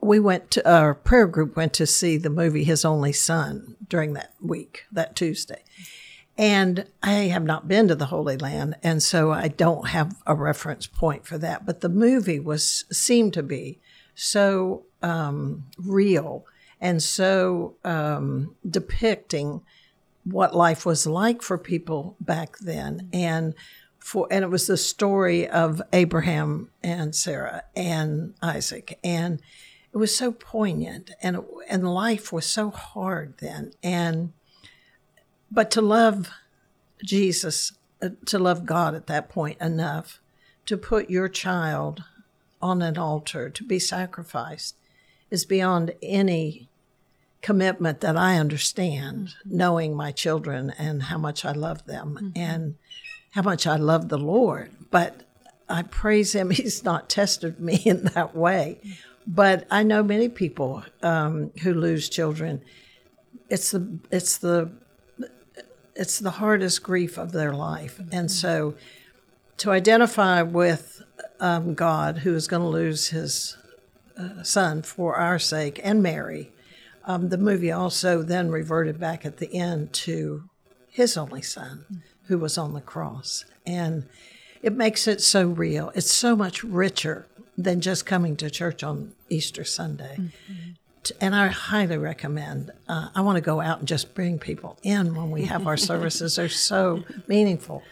we 0.00 0.18
went 0.18 0.50
to 0.52 0.70
our 0.70 0.94
prayer 0.94 1.26
group 1.26 1.56
went 1.56 1.72
to 1.74 1.86
see 1.86 2.16
the 2.16 2.30
movie 2.30 2.64
His 2.64 2.84
Only 2.84 3.12
Son 3.12 3.76
during 3.88 4.14
that 4.14 4.34
week, 4.40 4.84
that 4.90 5.14
Tuesday. 5.14 5.62
And 6.38 6.86
I 7.02 7.12
have 7.12 7.44
not 7.44 7.68
been 7.68 7.88
to 7.88 7.94
the 7.94 8.06
Holy 8.06 8.36
Land, 8.38 8.76
and 8.82 9.02
so 9.02 9.32
I 9.32 9.48
don't 9.48 9.88
have 9.88 10.16
a 10.26 10.34
reference 10.34 10.86
point 10.86 11.26
for 11.26 11.36
that. 11.38 11.66
But 11.66 11.82
the 11.82 11.90
movie 11.90 12.40
was 12.40 12.84
seemed 12.90 13.34
to 13.34 13.42
be 13.42 13.80
so 14.14 14.84
um, 15.02 15.64
real 15.76 16.46
and 16.82 17.02
so 17.02 17.76
um, 17.84 18.56
depicting 18.68 19.62
what 20.24 20.54
life 20.54 20.84
was 20.84 21.06
like 21.06 21.40
for 21.40 21.56
people 21.56 22.16
back 22.20 22.58
then, 22.58 23.08
and 23.12 23.54
for 23.98 24.26
and 24.30 24.44
it 24.44 24.50
was 24.50 24.66
the 24.66 24.76
story 24.76 25.48
of 25.48 25.80
Abraham 25.92 26.70
and 26.82 27.14
Sarah 27.14 27.64
and 27.76 28.34
Isaac, 28.42 28.98
and 29.04 29.40
it 29.92 29.96
was 29.96 30.16
so 30.16 30.32
poignant, 30.32 31.12
and 31.22 31.38
and 31.68 31.94
life 31.94 32.32
was 32.32 32.46
so 32.46 32.70
hard 32.70 33.34
then, 33.38 33.72
and 33.82 34.32
but 35.52 35.70
to 35.72 35.82
love 35.82 36.30
Jesus, 37.04 37.72
uh, 38.00 38.10
to 38.26 38.38
love 38.38 38.64
God 38.64 38.94
at 38.94 39.06
that 39.06 39.28
point 39.28 39.60
enough 39.60 40.20
to 40.66 40.76
put 40.76 41.10
your 41.10 41.28
child 41.28 42.04
on 42.60 42.80
an 42.80 42.96
altar 42.96 43.50
to 43.50 43.64
be 43.64 43.78
sacrificed 43.78 44.76
is 45.30 45.44
beyond 45.44 45.92
any 46.02 46.68
commitment 47.40 48.00
that 48.00 48.16
I 48.16 48.38
understand, 48.38 49.34
knowing 49.44 49.96
my 49.96 50.12
children 50.12 50.72
and 50.78 51.04
how 51.04 51.18
much 51.18 51.44
I 51.44 51.52
love 51.52 51.86
them 51.86 52.18
mm-hmm. 52.20 52.38
and 52.38 52.76
how 53.32 53.42
much 53.42 53.66
I 53.66 53.76
love 53.76 54.08
the 54.08 54.18
Lord. 54.18 54.70
But 54.90 55.22
I 55.68 55.82
praise 55.82 56.34
Him, 56.34 56.50
He's 56.50 56.84
not 56.84 57.10
tested 57.10 57.58
me 57.58 57.82
in 57.84 58.04
that 58.14 58.36
way. 58.36 58.78
But 59.26 59.66
I 59.70 59.82
know 59.82 60.02
many 60.02 60.28
people 60.28 60.84
um, 61.02 61.50
who 61.62 61.74
lose 61.74 62.08
children. 62.08 62.62
It's 63.48 63.70
the 63.70 63.98
it's 64.10 64.38
the 64.38 64.70
it's 65.94 66.18
the 66.18 66.32
hardest 66.32 66.82
grief 66.82 67.18
of 67.18 67.32
their 67.32 67.52
life. 67.52 68.00
And 68.10 68.30
so 68.30 68.74
to 69.58 69.70
identify 69.70 70.42
with 70.42 71.02
um, 71.40 71.74
God, 71.74 72.18
who 72.18 72.34
is 72.34 72.48
going 72.48 72.62
to 72.62 72.68
lose 72.68 73.08
his 73.08 73.56
uh, 74.16 74.42
son 74.42 74.82
for 74.82 75.16
our 75.16 75.38
sake, 75.38 75.80
and 75.82 76.02
Mary, 76.02 76.50
um, 77.04 77.28
the 77.28 77.38
movie 77.38 77.72
also 77.72 78.22
then 78.22 78.50
reverted 78.50 78.98
back 78.98 79.26
at 79.26 79.38
the 79.38 79.54
end 79.54 79.92
to 79.92 80.44
his 80.88 81.16
only 81.16 81.42
son, 81.42 82.02
who 82.24 82.38
was 82.38 82.56
on 82.56 82.74
the 82.74 82.80
cross. 82.80 83.44
And 83.66 84.08
it 84.62 84.74
makes 84.74 85.08
it 85.08 85.20
so 85.20 85.46
real. 85.46 85.90
It's 85.94 86.12
so 86.12 86.36
much 86.36 86.62
richer 86.62 87.26
than 87.58 87.80
just 87.80 88.06
coming 88.06 88.36
to 88.36 88.50
church 88.50 88.82
on 88.82 89.12
Easter 89.28 89.64
Sunday. 89.64 90.16
Mm-hmm 90.18 90.71
and 91.20 91.34
I 91.34 91.48
highly 91.48 91.98
recommend. 91.98 92.70
Uh, 92.88 93.08
I 93.14 93.20
want 93.22 93.36
to 93.36 93.42
go 93.42 93.60
out 93.60 93.80
and 93.80 93.88
just 93.88 94.14
bring 94.14 94.38
people 94.38 94.78
in 94.82 95.14
when 95.14 95.30
we 95.30 95.44
have 95.46 95.66
our 95.66 95.76
services. 95.76 96.36
They're 96.36 96.48
so 96.48 97.02
meaningful, 97.26 97.82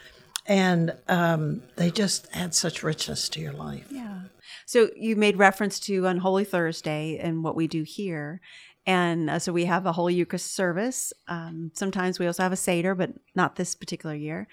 and 0.46 0.94
um, 1.08 1.62
they 1.76 1.90
just 1.90 2.28
add 2.32 2.54
such 2.54 2.82
richness 2.82 3.28
to 3.30 3.40
your 3.40 3.52
life. 3.52 3.86
Yeah. 3.90 4.20
So 4.66 4.88
you 4.96 5.16
made 5.16 5.36
reference 5.36 5.80
to 5.80 6.06
on 6.06 6.18
Holy 6.18 6.44
Thursday 6.44 7.18
and 7.20 7.42
what 7.42 7.56
we 7.56 7.66
do 7.66 7.82
here. 7.82 8.40
And 8.86 9.28
uh, 9.28 9.38
so 9.38 9.52
we 9.52 9.66
have 9.66 9.86
a 9.86 9.92
Holy 9.92 10.14
Eucharist 10.14 10.54
service. 10.54 11.12
Um, 11.28 11.70
sometimes 11.74 12.18
we 12.18 12.26
also 12.26 12.42
have 12.42 12.52
a 12.52 12.56
Seder, 12.56 12.94
but 12.94 13.10
not 13.34 13.56
this 13.56 13.74
particular 13.74 14.14
year. 14.14 14.48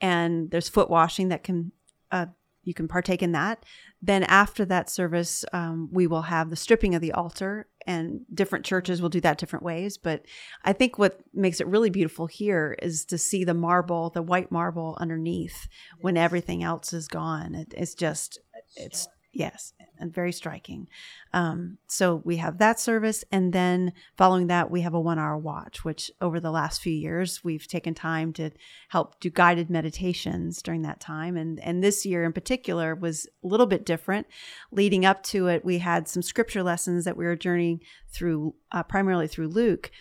And 0.00 0.50
there's 0.50 0.68
foot 0.68 0.90
washing 0.90 1.28
that 1.28 1.44
can 1.44 1.72
uh, 2.10 2.26
you 2.70 2.74
can 2.74 2.86
partake 2.86 3.20
in 3.20 3.32
that. 3.32 3.66
Then 4.00 4.22
after 4.22 4.64
that 4.64 4.88
service, 4.88 5.44
um, 5.52 5.88
we 5.90 6.06
will 6.06 6.22
have 6.22 6.48
the 6.48 6.56
stripping 6.56 6.94
of 6.94 7.02
the 7.02 7.10
altar, 7.10 7.66
and 7.84 8.20
different 8.32 8.64
churches 8.64 9.02
will 9.02 9.08
do 9.08 9.20
that 9.22 9.38
different 9.38 9.64
ways. 9.64 9.98
But 9.98 10.24
I 10.64 10.72
think 10.72 10.96
what 10.96 11.18
makes 11.34 11.60
it 11.60 11.66
really 11.66 11.90
beautiful 11.90 12.26
here 12.26 12.76
is 12.80 13.04
to 13.06 13.18
see 13.18 13.42
the 13.42 13.54
marble, 13.54 14.10
the 14.10 14.22
white 14.22 14.52
marble 14.52 14.96
underneath, 15.00 15.66
when 16.00 16.16
everything 16.16 16.62
else 16.62 16.92
is 16.92 17.08
gone. 17.08 17.56
It, 17.56 17.74
it's 17.76 17.94
just, 17.94 18.38
it's 18.76 19.08
Yes, 19.32 19.74
and 19.96 20.12
very 20.12 20.32
striking. 20.32 20.88
Um, 21.32 21.78
so 21.86 22.20
we 22.24 22.38
have 22.38 22.58
that 22.58 22.80
service, 22.80 23.22
and 23.30 23.52
then 23.52 23.92
following 24.16 24.48
that, 24.48 24.72
we 24.72 24.80
have 24.80 24.92
a 24.92 25.00
one-hour 25.00 25.38
watch. 25.38 25.84
Which 25.84 26.10
over 26.20 26.40
the 26.40 26.50
last 26.50 26.82
few 26.82 26.92
years, 26.92 27.44
we've 27.44 27.68
taken 27.68 27.94
time 27.94 28.32
to 28.34 28.50
help 28.88 29.20
do 29.20 29.30
guided 29.30 29.70
meditations 29.70 30.62
during 30.62 30.82
that 30.82 30.98
time, 30.98 31.36
and 31.36 31.60
and 31.60 31.80
this 31.80 32.04
year 32.04 32.24
in 32.24 32.32
particular 32.32 32.92
was 32.96 33.28
a 33.44 33.46
little 33.46 33.66
bit 33.66 33.86
different. 33.86 34.26
Leading 34.72 35.04
up 35.04 35.22
to 35.24 35.46
it, 35.46 35.64
we 35.64 35.78
had 35.78 36.08
some 36.08 36.22
scripture 36.22 36.64
lessons 36.64 37.04
that 37.04 37.16
we 37.16 37.24
were 37.24 37.36
journeying 37.36 37.80
through, 38.08 38.54
uh, 38.72 38.82
primarily 38.82 39.28
through 39.28 39.48
Luke, 39.48 39.92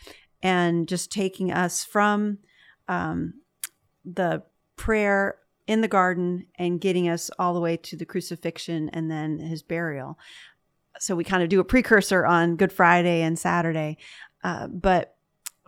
and 0.42 0.88
just 0.88 1.12
taking 1.12 1.52
us 1.52 1.84
from 1.84 2.40
um, 2.88 3.36
the 4.04 4.42
prayer 4.76 5.36
in 5.70 5.82
the 5.82 5.88
garden 5.88 6.48
and 6.56 6.82
getting 6.82 7.08
us 7.08 7.30
all 7.38 7.54
the 7.54 7.60
way 7.60 7.78
to 7.78 7.96
the 7.96 8.04
crucifixion 8.04 8.90
and 8.90 9.10
then 9.12 9.38
his 9.38 9.62
burial. 9.62 10.18
So 11.00 11.16
we 11.16 11.24
kind 11.24 11.44
of 11.44 11.50
do 11.50 11.60
a 11.60 11.64
precursor 11.64 12.26
on 12.26 12.56
Good 12.56 12.74
Friday 12.74 13.22
and 13.22 13.38
Saturday. 13.38 14.00
Uh, 14.44 14.66
but 14.66 15.16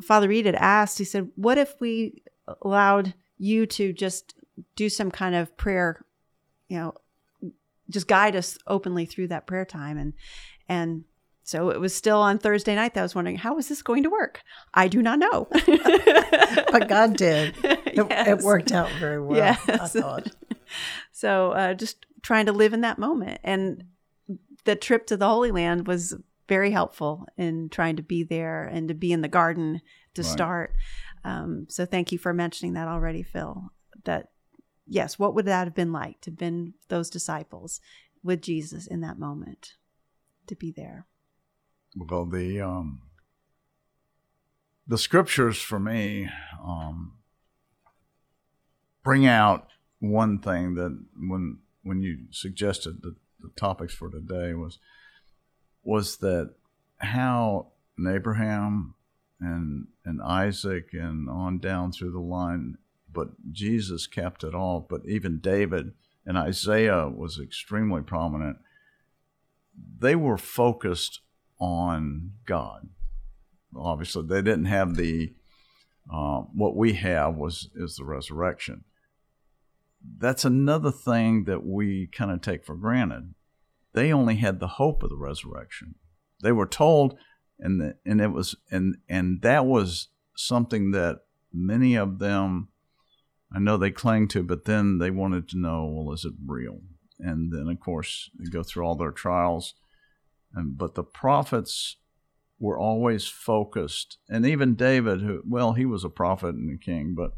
Father 0.02 0.28
Reed 0.28 0.48
had 0.48 0.56
asked, 0.56 0.98
he 0.98 1.04
said, 1.04 1.30
What 1.36 1.60
if 1.60 1.80
we 1.80 2.24
allowed 2.64 3.14
you 3.38 3.68
to 3.68 3.94
just 3.94 4.34
do 4.76 4.90
some 4.90 5.12
kind 5.12 5.36
of 5.36 5.56
prayer, 5.56 6.04
you 6.68 6.80
know, 6.80 6.96
just 7.88 8.08
guide 8.08 8.36
us 8.36 8.58
openly 8.66 9.06
through 9.06 9.28
that 9.28 9.46
prayer 9.46 9.66
time? 9.66 10.00
And, 10.00 10.14
and 10.68 11.04
so 11.52 11.70
it 11.70 11.82
was 11.82 11.94
still 11.94 12.20
on 12.20 12.38
Thursday 12.38 12.76
night 12.76 12.94
that 12.94 13.02
I 13.02 13.04
was 13.04 13.14
wondering, 13.14 13.36
how 13.36 13.58
is 13.58 13.68
this 13.68 13.82
going 13.82 14.04
to 14.04 14.10
work? 14.10 14.42
I 14.74 14.88
do 14.88 15.02
not 15.02 15.20
know. 15.20 15.50
but 16.72 16.88
God 16.88 17.18
did. 17.18 17.56
It, 17.92 18.08
yes. 18.10 18.26
it, 18.26 18.46
worked 18.46 18.72
out 18.72 18.90
very 19.02 19.22
well, 19.22 19.36
yes. 19.36 19.60
I 19.68 19.86
thought. 19.86 20.28
so 21.12 21.52
uh, 21.52 21.74
just 21.74 22.06
trying 22.22 22.46
to 22.46 22.54
live 22.54 22.72
in 22.72 22.82
that 22.82 22.98
moment. 22.98 23.42
And 23.44 23.84
the 24.64 24.78
trip 24.78 25.08
to 25.08 25.18
the 25.18 25.28
Holy 25.28 25.52
Land 25.52 25.88
was 25.88 26.16
very 26.48 26.72
helpful 26.72 27.26
in 27.36 27.68
trying 27.68 27.98
to 27.98 28.02
be 28.02 28.24
there 28.24 28.64
and 28.64 28.88
to 28.88 28.94
be 28.94 29.12
in 29.12 29.20
the 29.20 29.28
garden 29.28 29.82
to 30.14 30.22
right. 30.22 30.32
start. 30.32 30.74
Um, 31.26 31.66
so 31.68 31.86
thank 31.86 32.14
you 32.14 32.18
for 32.18 32.32
mentioning 32.32 32.76
that 32.76 32.88
already, 32.88 33.24
Phil. 33.24 33.74
That 34.06 34.30
yes, 34.88 35.20
what 35.20 35.36
would 35.36 35.48
that 35.48 35.66
have 35.66 35.76
been 35.76 35.92
like 35.92 36.22
to 36.22 36.30
have 36.30 36.38
been 36.38 36.76
those 36.88 37.10
disciples 37.10 37.82
with 38.24 38.42
Jesus 38.42 38.88
in 38.88 39.02
that 39.02 39.20
moment, 39.20 39.74
to 40.48 40.56
be 40.56 40.72
there? 40.72 41.08
Well, 41.96 42.26
the 42.26 42.62
um, 42.62 43.02
the 44.88 44.98
scriptures 44.98 45.62
for 45.62 45.80
me 45.80 46.30
um, 46.64 47.14
bring 49.04 49.26
out 49.26 49.68
one 50.00 50.40
thing 50.40 50.76
that 50.76 50.98
when 51.18 51.60
when 51.84 52.02
you 52.02 52.26
suggested 52.32 53.02
the, 53.02 53.16
the 53.40 53.50
topics 53.56 53.94
for 53.94 54.10
today 54.10 54.54
was 54.54 54.80
was 55.84 56.18
that 56.18 56.54
how 57.00 57.68
Abraham 58.08 58.96
and 59.40 59.88
and 60.06 60.22
Isaac 60.22 60.90
and 60.94 61.30
on 61.30 61.60
down 61.60 61.92
through 61.92 62.12
the 62.12 62.20
line, 62.20 62.78
but 63.12 63.30
Jesus 63.52 64.08
kept 64.08 64.44
it 64.44 64.56
all. 64.56 64.80
But 64.80 65.02
even 65.06 65.40
David 65.40 65.94
and 66.26 66.38
Isaiah 66.38 67.10
was 67.10 67.40
extremely 67.40 68.02
prominent. 68.02 68.58
They 70.00 70.16
were 70.16 70.38
focused 70.38 71.22
on 71.62 72.32
God. 72.46 72.90
Obviously, 73.74 74.26
they 74.26 74.42
didn't 74.42 74.66
have 74.66 74.96
the 74.96 75.34
uh, 76.12 76.40
what 76.54 76.76
we 76.76 76.94
have 76.94 77.36
was 77.36 77.70
is 77.76 77.96
the 77.96 78.04
resurrection. 78.04 78.84
That's 80.18 80.44
another 80.44 80.92
thing 80.92 81.46
that 81.46 81.64
we 81.64 82.08
kind 82.08 82.32
of 82.32 82.42
take 82.42 82.66
for 82.66 82.76
granted. 82.76 83.36
They 83.94 84.12
only 84.12 84.36
had 84.38 84.60
the 84.60 84.68
hope 84.68 85.04
of 85.04 85.10
the 85.10 85.18
resurrection. 85.18 85.96
They 86.42 86.52
were 86.52 86.66
told, 86.66 87.16
and 87.60 87.80
the, 87.80 87.96
and 88.06 88.20
it 88.20 88.32
was 88.32 88.56
and 88.72 88.98
and 89.08 89.42
that 89.44 89.66
was 89.66 90.08
something 90.36 90.92
that 90.92 91.20
many 91.54 91.96
of 91.96 92.18
them, 92.20 92.70
I 93.56 93.60
know 93.60 93.78
they 93.78 93.92
cling 93.92 94.28
to, 94.30 94.44
but 94.44 94.66
then 94.66 94.98
they 94.98 95.12
wanted 95.12 95.48
to 95.50 95.60
know, 95.60 95.86
well, 95.86 96.14
is 96.14 96.26
it 96.26 96.34
real? 96.46 96.80
And 97.20 97.54
then 97.54 97.68
of 97.70 97.80
course 97.80 98.32
they 98.40 98.50
go 98.50 98.64
through 98.64 98.84
all 98.84 98.96
their 98.96 99.12
trials 99.12 99.76
but 100.56 100.96
the 100.96 101.04
prophets 101.04 101.98
were 102.60 102.78
always 102.78 103.28
focused, 103.28 104.18
and 104.30 104.46
even 104.46 104.76
David, 104.76 105.22
who 105.22 105.42
well, 105.48 105.74
he 105.74 105.86
was 105.86 106.04
a 106.04 106.10
prophet 106.10 106.56
and 106.56 106.74
a 106.74 106.84
king, 106.84 107.14
but 107.16 107.32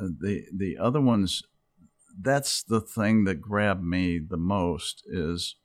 uh, 0.00 0.08
the 0.20 0.44
the 0.54 0.78
other 0.78 1.00
ones, 1.00 1.42
that's 2.18 2.62
the 2.62 2.80
thing 2.80 3.24
that 3.24 3.40
grabbed 3.40 3.84
me 3.84 4.18
the 4.18 4.36
most 4.36 5.02
is 5.06 5.56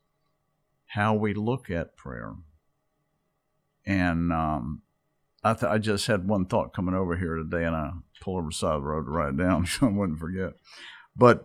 how 0.87 1.13
we 1.13 1.33
look 1.33 1.69
at 1.69 1.95
prayer. 1.95 2.33
And 3.85 4.31
um, 4.31 4.81
I, 5.43 5.53
th- 5.53 5.71
I 5.71 5.77
just 5.77 6.07
had 6.07 6.27
one 6.27 6.45
thought 6.45 6.73
coming 6.73 6.95
over 6.95 7.15
here 7.15 7.35
today, 7.35 7.63
and 7.63 7.75
I 7.75 7.91
pulled 8.21 8.39
over 8.39 8.51
side 8.51 8.75
of 8.75 8.81
the 8.81 8.87
road 8.87 9.05
to 9.05 9.11
write 9.11 9.29
it 9.29 9.37
down 9.37 9.65
so 9.67 9.87
I 9.87 9.91
wouldn't 9.91 10.19
forget. 10.19 10.53
But 11.15 11.43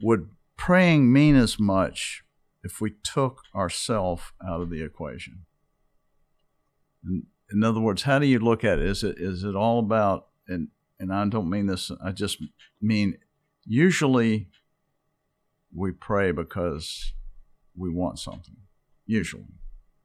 would 0.00 0.30
praying 0.56 1.12
mean 1.12 1.36
as 1.36 1.58
much 1.58 2.22
if 2.62 2.80
we 2.80 2.94
took 3.02 3.42
ourself 3.54 4.32
out 4.46 4.60
of 4.60 4.70
the 4.70 4.82
equation? 4.82 5.46
In, 7.04 7.24
in 7.50 7.62
other 7.62 7.80
words, 7.80 8.02
how 8.02 8.18
do 8.18 8.26
you 8.26 8.38
look 8.38 8.64
at 8.64 8.78
it? 8.78 8.86
Is 8.86 9.04
it 9.04 9.16
is 9.18 9.44
it 9.44 9.54
all 9.54 9.78
about 9.78 10.28
and 10.48 10.68
and 10.98 11.12
I 11.12 11.26
don't 11.28 11.50
mean 11.50 11.66
this. 11.66 11.90
I 12.02 12.12
just 12.12 12.42
mean 12.80 13.18
usually 13.64 14.48
we 15.74 15.92
pray 15.92 16.32
because 16.32 17.12
we 17.76 17.90
want 17.90 18.18
something. 18.18 18.56
Usually, 19.04 19.44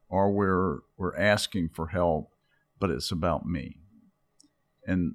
or 0.08 0.30
we're 0.30 0.80
we're 0.96 1.16
asking 1.16 1.70
for 1.70 1.88
help, 1.88 2.30
but 2.78 2.90
it's 2.90 3.10
about 3.10 3.46
me. 3.46 3.78
And 4.86 5.14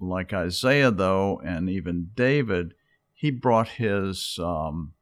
like 0.00 0.32
Isaiah, 0.32 0.90
though, 0.90 1.40
and 1.44 1.70
even 1.70 2.10
David, 2.14 2.74
he 3.14 3.30
brought 3.30 3.68
his 3.68 4.38
um, 4.42 4.94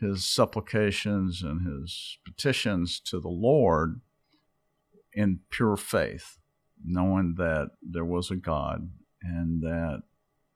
his 0.00 0.24
supplications 0.24 1.42
and 1.42 1.66
his 1.66 2.18
petitions 2.24 3.00
to 3.00 3.20
the 3.20 3.28
Lord 3.28 4.00
in 5.12 5.40
pure 5.50 5.76
faith, 5.76 6.38
knowing 6.84 7.34
that 7.38 7.70
there 7.82 8.04
was 8.04 8.30
a 8.30 8.36
God 8.36 8.90
and 9.22 9.62
that 9.62 10.02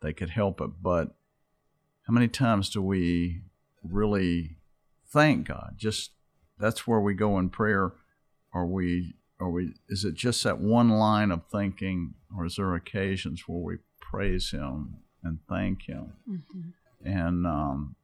they 0.03 0.13
could 0.13 0.31
help 0.31 0.61
it. 0.61 0.71
But 0.83 1.15
how 2.07 2.13
many 2.13 2.29
times 2.29 2.71
do 2.71 2.83
we 2.83 3.43
really 3.83 4.57
thank 5.07 5.49
God? 5.49 5.75
Just 5.77 6.13
that's 6.59 6.87
where 6.87 7.01
we 7.01 7.15
go 7.15 7.39
in 7.39 7.51
prayer. 7.51 7.93
Are 8.53 8.67
we 8.67 9.15
are 9.41 9.51
we 9.51 9.75
is 9.89 10.05
it 10.05 10.15
just 10.15 10.43
that 10.45 10.59
one 10.59 10.89
line 10.91 11.31
of 11.31 11.47
thinking 11.47 12.15
or 12.37 12.47
is 12.47 12.57
there 12.57 12.75
occasions 12.75 13.45
where 13.47 13.61
we 13.61 13.77
praise 14.01 14.51
him 14.51 14.97
and 15.23 15.39
thank 15.49 15.83
him 15.83 16.15
mm-hmm. 16.29 16.71
and 17.05 17.47
um, 17.47 17.95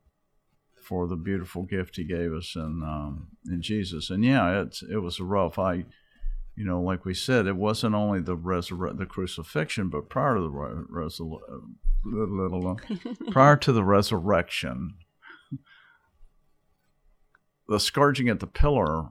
for 0.84 1.06
the 1.06 1.16
beautiful 1.16 1.62
gift 1.62 1.96
he 1.96 2.04
gave 2.04 2.32
us 2.32 2.54
in 2.54 2.82
um, 2.82 3.28
in 3.46 3.62
Jesus 3.62 4.10
and 4.10 4.24
yeah 4.24 4.62
it's 4.62 4.82
it 4.82 4.98
was 4.98 5.20
rough 5.20 5.58
I 5.58 5.84
you 6.56 6.64
know 6.64 6.80
like 6.80 7.04
we 7.04 7.14
said 7.14 7.46
it 7.46 7.56
wasn't 7.56 7.94
only 7.94 8.20
the 8.20 8.36
resur- 8.36 8.96
the 8.96 9.06
crucifixion 9.06 9.88
but 9.88 10.08
prior 10.08 10.36
to 10.36 10.42
the 10.42 10.50
prior 13.30 13.56
to 13.56 13.72
the 13.72 13.84
resurrection 13.84 14.94
the 17.68 17.80
scourging 17.80 18.28
at 18.28 18.40
the 18.40 18.46
pillar 18.46 19.08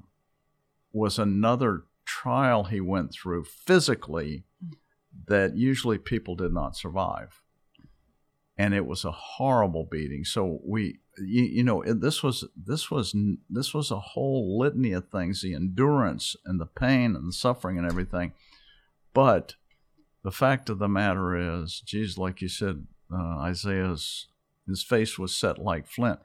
was 0.91 1.17
another 1.17 1.85
trial 2.05 2.65
he 2.65 2.79
went 2.79 3.11
through 3.11 3.43
physically 3.43 4.43
that 5.27 5.55
usually 5.55 5.97
people 5.97 6.35
did 6.35 6.53
not 6.53 6.75
survive. 6.75 7.41
And 8.57 8.73
it 8.73 8.85
was 8.85 9.03
a 9.03 9.11
horrible 9.11 9.87
beating. 9.89 10.23
So 10.25 10.59
we, 10.63 10.99
you, 11.17 11.43
you 11.43 11.63
know, 11.63 11.83
this 11.85 12.21
was 12.21 12.45
this 12.55 12.91
was 12.91 13.15
this 13.49 13.73
was 13.73 13.89
a 13.89 13.99
whole 13.99 14.59
litany 14.59 14.91
of 14.91 15.09
things: 15.09 15.41
the 15.41 15.55
endurance 15.55 16.35
and 16.45 16.61
the 16.61 16.67
pain 16.67 17.15
and 17.15 17.27
the 17.27 17.33
suffering 17.33 17.79
and 17.79 17.89
everything. 17.89 18.33
But 19.13 19.55
the 20.23 20.31
fact 20.31 20.69
of 20.69 20.79
the 20.79 20.87
matter 20.87 21.63
is, 21.63 21.81
Jesus, 21.85 22.17
like 22.17 22.41
you 22.41 22.47
said, 22.47 22.85
uh, 23.11 23.39
Isaiah's 23.39 24.27
his 24.67 24.83
face 24.83 25.19
was 25.19 25.35
set 25.35 25.59
like 25.59 25.87
flint. 25.87 26.19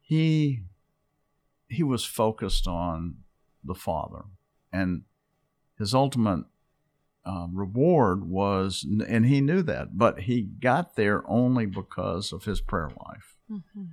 He 0.00 0.64
he 1.68 1.82
was 1.82 2.04
focused 2.04 2.66
on 2.66 3.18
the 3.64 3.74
Father, 3.74 4.24
and 4.72 5.02
his 5.78 5.94
ultimate 5.94 6.44
uh, 7.24 7.46
reward 7.52 8.28
was, 8.28 8.86
and 9.06 9.26
he 9.26 9.40
knew 9.40 9.62
that, 9.62 9.98
but 9.98 10.20
he 10.20 10.42
got 10.42 10.96
there 10.96 11.22
only 11.28 11.66
because 11.66 12.32
of 12.32 12.44
his 12.44 12.60
prayer 12.60 12.90
life. 13.06 13.36
Mm-hmm. 13.50 13.84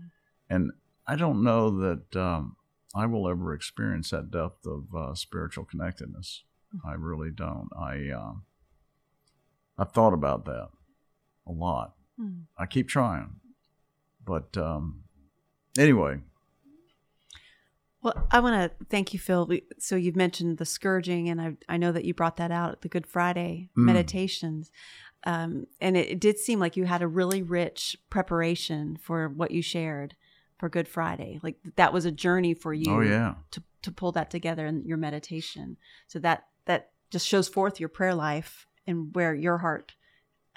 And 0.49 0.71
I 1.05 1.15
don't 1.15 1.43
know 1.43 1.69
that 1.79 2.15
um, 2.15 2.55
I 2.95 3.05
will 3.05 3.27
ever 3.29 3.53
experience 3.53 4.11
that 4.11 4.31
depth 4.31 4.65
of 4.65 4.95
uh, 4.95 5.13
spiritual 5.13 5.65
connectedness. 5.65 6.43
Mm-hmm. 6.75 6.87
I 6.87 6.93
really 6.93 7.31
don't. 7.31 7.69
I 7.77 8.09
uh, 8.09 8.33
I've 9.77 9.91
thought 9.91 10.13
about 10.13 10.45
that 10.45 10.69
a 11.45 11.51
lot. 11.51 11.93
Mm. 12.19 12.43
I 12.57 12.65
keep 12.65 12.87
trying, 12.87 13.39
but 14.25 14.57
um, 14.57 15.03
anyway, 15.77 16.19
well, 18.07 18.27
I 18.31 18.39
want 18.39 18.55
to 18.55 18.85
thank 18.85 19.13
you, 19.13 19.19
Phil. 19.19 19.49
So 19.79 19.97
you've 19.97 20.15
mentioned 20.15 20.59
the 20.59 20.65
scourging, 20.65 21.27
and 21.27 21.41
I, 21.41 21.57
I 21.67 21.75
know 21.75 21.91
that 21.91 22.05
you 22.05 22.13
brought 22.13 22.37
that 22.37 22.51
out 22.51 22.71
at 22.71 22.81
the 22.81 22.87
Good 22.87 23.05
Friday 23.05 23.69
mm. 23.77 23.83
meditations. 23.83 24.71
Um, 25.25 25.67
and 25.81 25.97
it, 25.97 26.11
it, 26.11 26.19
did 26.21 26.37
seem 26.37 26.57
like 26.59 26.77
you 26.77 26.85
had 26.85 27.01
a 27.01 27.07
really 27.07 27.41
rich 27.41 27.97
preparation 28.09 28.97
for 29.01 29.27
what 29.27 29.51
you 29.51 29.61
shared 29.61 30.15
for 30.57 30.69
Good 30.69 30.87
Friday. 30.87 31.41
Like 31.43 31.57
that 31.75 31.91
was 31.91 32.05
a 32.05 32.11
journey 32.11 32.53
for 32.53 32.73
you. 32.73 32.93
Oh 32.93 33.01
yeah. 33.01 33.33
To 33.51 33.63
to 33.81 33.91
pull 33.91 34.13
that 34.13 34.31
together 34.31 34.65
in 34.65 34.85
your 34.85 34.97
meditation. 34.97 35.75
So 36.07 36.19
that 36.19 36.45
that 36.63 36.91
just 37.11 37.27
shows 37.27 37.49
forth 37.49 37.77
your 37.77 37.89
prayer 37.89 38.15
life 38.15 38.67
and 38.85 39.13
where 39.13 39.35
your 39.35 39.57
heart 39.57 39.95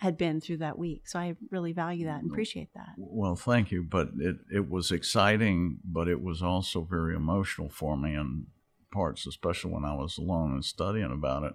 had 0.00 0.16
been 0.16 0.40
through 0.40 0.56
that 0.56 0.78
week. 0.78 1.06
So 1.06 1.18
I 1.18 1.36
really 1.50 1.74
value 1.74 2.06
that 2.06 2.22
and 2.22 2.30
appreciate 2.30 2.72
that. 2.74 2.94
Well, 2.96 3.36
thank 3.36 3.70
you. 3.70 3.82
But 3.82 4.08
it, 4.18 4.36
it 4.50 4.70
was 4.70 4.90
exciting, 4.90 5.78
but 5.84 6.08
it 6.08 6.22
was 6.22 6.42
also 6.42 6.80
very 6.80 7.14
emotional 7.14 7.68
for 7.68 7.98
me 7.98 8.14
in 8.14 8.46
parts, 8.90 9.26
especially 9.26 9.72
when 9.72 9.84
I 9.84 9.94
was 9.94 10.16
alone 10.16 10.52
and 10.52 10.64
studying 10.64 11.12
about 11.12 11.42
it, 11.42 11.52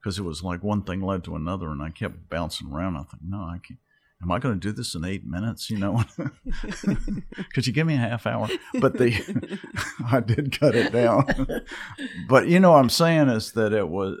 because 0.00 0.18
it 0.18 0.22
was 0.22 0.42
like 0.42 0.62
one 0.62 0.84
thing 0.84 1.02
led 1.02 1.22
to 1.24 1.36
another, 1.36 1.68
and 1.68 1.82
I 1.82 1.90
kept 1.90 2.30
bouncing 2.30 2.72
around. 2.72 2.96
I 2.96 3.02
thought, 3.02 3.20
no, 3.22 3.42
I 3.42 3.58
can't. 3.62 3.78
Am 4.22 4.32
I 4.32 4.38
going 4.38 4.58
to 4.58 4.68
do 4.68 4.72
this 4.72 4.94
in 4.94 5.04
eight 5.04 5.26
minutes? 5.26 5.68
You 5.68 5.78
know, 5.78 6.02
could 7.52 7.66
you 7.66 7.74
give 7.74 7.86
me 7.86 7.94
a 7.94 7.98
half 7.98 8.26
hour? 8.26 8.48
But 8.80 8.96
the 8.96 9.58
I 10.10 10.20
did 10.20 10.58
cut 10.58 10.74
it 10.74 10.92
down. 10.92 11.26
but 12.28 12.48
you 12.48 12.58
know, 12.58 12.70
what 12.70 12.78
I'm 12.78 12.88
saying 12.88 13.28
is 13.28 13.52
that 13.52 13.74
it 13.74 13.88
was, 13.88 14.18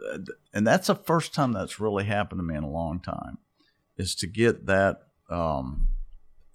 and 0.52 0.66
that's 0.66 0.88
the 0.88 0.94
first 0.94 1.32
time 1.32 1.52
that's 1.52 1.80
really 1.80 2.04
happened 2.04 2.40
to 2.40 2.42
me 2.42 2.54
in 2.54 2.64
a 2.64 2.70
long 2.70 3.00
time 3.00 3.38
is 3.96 4.14
to 4.16 4.26
get 4.26 4.66
that 4.66 5.02
um, 5.30 5.88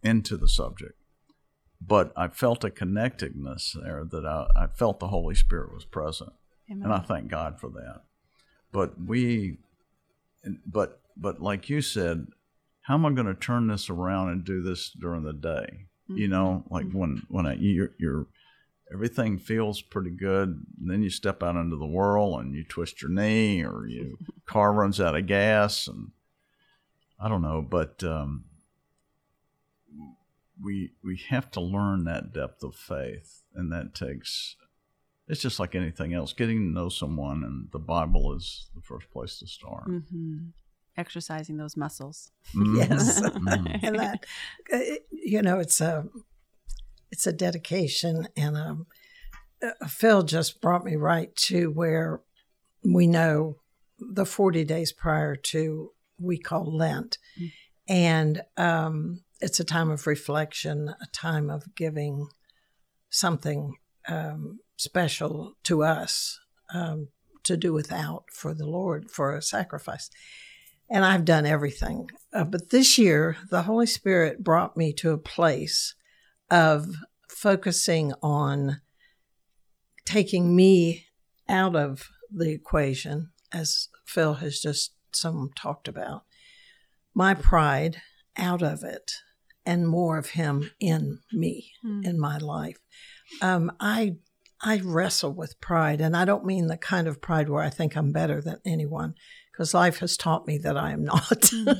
into 0.03 0.37
the 0.37 0.47
subject. 0.47 0.93
But 1.79 2.11
I 2.15 2.27
felt 2.27 2.63
a 2.63 2.71
connectedness 2.71 3.75
there 3.81 4.03
that 4.03 4.25
I, 4.25 4.47
I 4.55 4.67
felt 4.67 4.99
the 4.99 5.09
Holy 5.09 5.35
Spirit 5.35 5.73
was 5.73 5.85
present, 5.85 6.33
Amen. 6.71 6.83
and 6.83 6.93
I 6.93 6.99
thank 6.99 7.29
God 7.29 7.59
for 7.59 7.69
that. 7.69 8.01
But 8.71 8.99
we, 8.99 9.59
but 10.65 11.01
but 11.15 11.41
like 11.41 11.69
you 11.69 11.81
said, 11.81 12.27
how 12.81 12.95
am 12.95 13.05
I 13.05 13.11
going 13.11 13.27
to 13.27 13.35
turn 13.35 13.67
this 13.67 13.89
around 13.89 14.29
and 14.29 14.43
do 14.43 14.61
this 14.61 14.89
during 14.89 15.23
the 15.23 15.33
day? 15.33 15.87
Mm-hmm. 16.09 16.17
You 16.17 16.27
know, 16.29 16.63
like 16.69 16.85
mm-hmm. 16.87 16.97
when 16.97 17.21
when 17.29 17.45
I, 17.45 17.53
you're, 17.55 17.91
you're 17.99 18.27
everything 18.91 19.37
feels 19.37 19.81
pretty 19.81 20.11
good. 20.11 20.65
And 20.79 20.89
then 20.89 21.03
you 21.03 21.09
step 21.09 21.43
out 21.43 21.55
into 21.55 21.75
the 21.75 21.85
world 21.85 22.41
and 22.41 22.55
you 22.55 22.63
twist 22.63 23.01
your 23.01 23.11
knee 23.11 23.63
or 23.63 23.85
your 23.87 24.15
car 24.45 24.73
runs 24.73 25.01
out 25.01 25.15
of 25.15 25.27
gas 25.27 25.87
and 25.87 26.11
I 27.19 27.29
don't 27.29 27.41
know, 27.41 27.65
but 27.67 28.03
um, 28.03 28.45
we 30.61 30.91
we 31.03 31.19
have 31.29 31.49
to 31.51 31.61
learn 31.61 32.03
that 32.05 32.33
depth 32.33 32.63
of 32.63 32.75
faith, 32.75 33.43
and 33.55 33.71
that 33.71 33.95
takes. 33.95 34.55
It's 35.27 35.41
just 35.41 35.59
like 35.59 35.75
anything 35.75 36.13
else. 36.13 36.31
Getting 36.33 36.57
to 36.57 36.79
know 36.79 36.89
someone, 36.89 37.43
and 37.43 37.67
the 37.71 37.79
Bible 37.79 38.33
is 38.33 38.69
the 38.75 38.81
first 38.81 39.09
place 39.11 39.39
to 39.39 39.47
start. 39.47 39.87
Mm-hmm. 39.87 40.49
Exercising 40.95 41.57
those 41.57 41.75
muscles. 41.75 42.31
Mm-hmm. 42.55 42.77
Yes, 42.77 43.21
mm-hmm. 43.21 43.85
and 43.85 43.99
that 43.99 44.25
you 45.11 45.41
know, 45.41 45.59
it's 45.59 45.81
a 45.81 46.05
it's 47.11 47.27
a 47.27 47.33
dedication, 47.33 48.27
and 48.35 48.55
um, 48.55 48.87
uh, 49.61 49.87
Phil 49.87 50.23
just 50.23 50.61
brought 50.61 50.85
me 50.85 50.95
right 50.95 51.35
to 51.35 51.71
where 51.71 52.21
we 52.83 53.07
know 53.07 53.57
the 53.99 54.25
40 54.25 54.63
days 54.63 54.91
prior 54.91 55.35
to 55.35 55.91
we 56.19 56.37
call 56.37 56.75
Lent. 56.75 57.17
Mm-hmm. 57.37 57.47
And 57.89 58.41
um, 58.57 59.21
it's 59.39 59.59
a 59.59 59.65
time 59.65 59.89
of 59.89 60.07
reflection, 60.07 60.89
a 60.89 61.07
time 61.13 61.49
of 61.49 61.75
giving 61.75 62.27
something 63.09 63.75
um, 64.07 64.59
special 64.75 65.53
to 65.63 65.83
us 65.83 66.39
um, 66.73 67.07
to 67.43 67.55
do 67.55 67.73
without 67.73 68.25
for 68.31 68.53
the 68.53 68.65
Lord, 68.65 69.09
for 69.09 69.35
a 69.35 69.41
sacrifice. 69.41 70.09
And 70.89 71.03
I've 71.03 71.25
done 71.25 71.45
everything. 71.45 72.09
Uh, 72.33 72.45
but 72.45 72.69
this 72.69 72.97
year, 72.97 73.37
the 73.49 73.63
Holy 73.63 73.85
Spirit 73.87 74.43
brought 74.43 74.77
me 74.77 74.93
to 74.93 75.11
a 75.11 75.17
place 75.17 75.95
of 76.49 76.95
focusing 77.29 78.13
on 78.21 78.81
taking 80.05 80.55
me 80.55 81.05
out 81.49 81.75
of 81.75 82.09
the 82.31 82.51
equation, 82.51 83.29
as 83.51 83.89
Phil 84.05 84.35
has 84.35 84.59
just 84.59 84.93
some 85.11 85.51
talked 85.55 85.87
about, 85.87 86.23
my 87.13 87.33
pride 87.33 88.01
out 88.35 88.61
of 88.61 88.83
it 88.83 89.11
and 89.65 89.87
more 89.87 90.17
of 90.17 90.31
Him 90.31 90.71
in 90.79 91.19
me, 91.33 91.71
Mm. 91.85 92.05
in 92.05 92.19
my 92.19 92.37
life. 92.37 92.77
Um, 93.41 93.71
I 93.79 94.17
I 94.59 94.81
wrestle 94.83 95.33
with 95.33 95.61
pride, 95.61 96.01
and 96.01 96.17
I 96.17 96.25
don't 96.25 96.43
mean 96.45 96.65
the 96.65 96.77
kind 96.77 97.07
of 97.07 97.21
pride 97.21 97.47
where 97.47 97.61
I 97.61 97.69
think 97.69 97.95
I'm 97.95 98.11
better 98.11 98.41
than 98.41 98.57
anyone, 98.65 99.13
because 99.51 99.75
life 99.75 99.99
has 99.99 100.17
taught 100.17 100.47
me 100.47 100.57
that 100.59 100.75
I 100.75 100.91
am 100.93 101.03
not. 101.03 101.51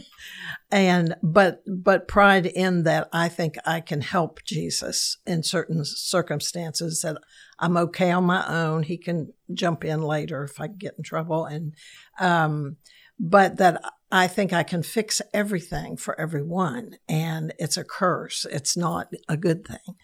and 0.72 1.16
but 1.24 1.64
but 1.66 2.08
pride 2.08 2.46
in 2.46 2.84
that 2.84 3.10
I 3.12 3.30
think 3.30 3.56
I 3.66 3.80
can 3.82 4.02
help 4.02 4.44
Jesus 4.44 5.18
in 5.26 5.42
certain 5.42 5.84
circumstances 5.86 7.02
that 7.02 7.18
I'm 7.58 7.78
okay 7.78 8.12
on 8.12 8.26
my 8.26 8.46
own. 8.48 8.84
He 8.84 8.98
can 8.98 9.34
jump 9.54 9.84
in 9.84 10.02
later 10.02 10.44
if 10.44 10.60
I 10.62 10.68
get 10.68 10.96
in 10.98 11.04
trouble, 11.04 11.46
and 11.46 11.74
um, 12.20 12.78
but 13.20 13.58
that 13.58 13.82
I 14.12 14.28
think 14.28 14.54
I 14.54 14.64
can 14.64 14.84
fix 14.84 15.22
everything 15.34 15.98
for 15.98 16.20
everyone, 16.20 16.98
and 17.10 17.54
it's 17.60 17.78
a 17.78 17.84
curse. 17.84 18.46
It's 18.50 18.78
not 18.78 19.08
a 19.28 19.36
good 19.36 19.68
thing. 19.68 19.96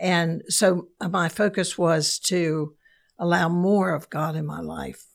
And 0.00 0.42
so 0.48 0.88
my 1.00 1.28
focus 1.28 1.76
was 1.76 2.18
to 2.20 2.74
allow 3.18 3.48
more 3.48 3.92
of 3.92 4.10
God 4.10 4.36
in 4.36 4.46
my 4.46 4.60
life, 4.60 5.06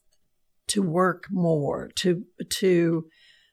to 0.68 0.82
work 0.82 1.28
more, 1.32 1.90
to 1.96 2.26
to 2.50 3.06